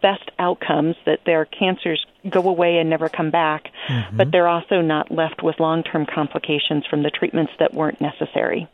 [0.03, 4.16] best outcomes that their cancers go away and never come back, mm-hmm.
[4.16, 8.68] but they're also not left with long term complications from the treatments that weren't necessary.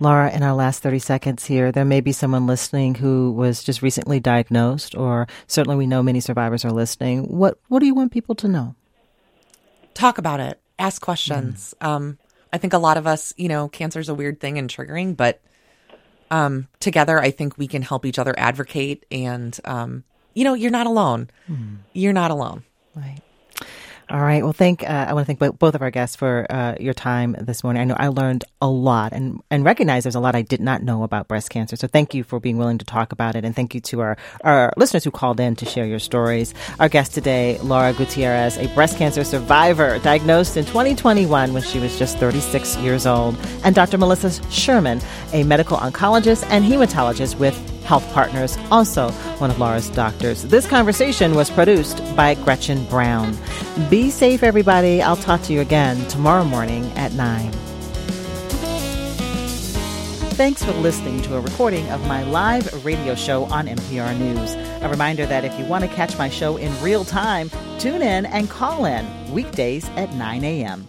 [0.00, 3.82] Laura, in our last 30 seconds here, there may be someone listening who was just
[3.82, 7.24] recently diagnosed, or certainly we know many survivors are listening.
[7.24, 8.76] What, what do you want people to know?
[9.94, 11.74] Talk about it, ask questions.
[11.80, 11.86] Mm.
[11.86, 12.18] Um,
[12.52, 15.16] I think a lot of us, you know, cancer is a weird thing and triggering,
[15.16, 15.40] but
[16.30, 19.04] um, together, I think we can help each other advocate.
[19.10, 21.30] And, um, you know, you're not alone.
[21.50, 21.78] Mm.
[21.92, 22.64] You're not alone.
[22.94, 23.20] Right.
[24.10, 24.42] All right.
[24.42, 27.36] Well, thank uh, I want to thank both of our guests for uh, your time
[27.38, 27.82] this morning.
[27.82, 30.82] I know I learned a lot and and recognize there's a lot I did not
[30.82, 31.76] know about breast cancer.
[31.76, 34.16] So thank you for being willing to talk about it, and thank you to our
[34.44, 36.54] our listeners who called in to share your stories.
[36.80, 41.98] Our guest today, Laura Gutierrez, a breast cancer survivor, diagnosed in 2021 when she was
[41.98, 43.98] just 36 years old, and Dr.
[43.98, 45.02] Melissa Sherman,
[45.34, 50.42] a medical oncologist and hematologist with Health Partners, also one of Laura's doctors.
[50.42, 53.34] This conversation was produced by Gretchen Brown.
[53.88, 55.00] Be safe, everybody.
[55.00, 57.50] I'll talk to you again tomorrow morning at 9.
[60.36, 64.54] Thanks for listening to a recording of my live radio show on MPR News.
[64.82, 68.26] A reminder that if you want to catch my show in real time, tune in
[68.26, 70.86] and call in weekdays at 9 a.m.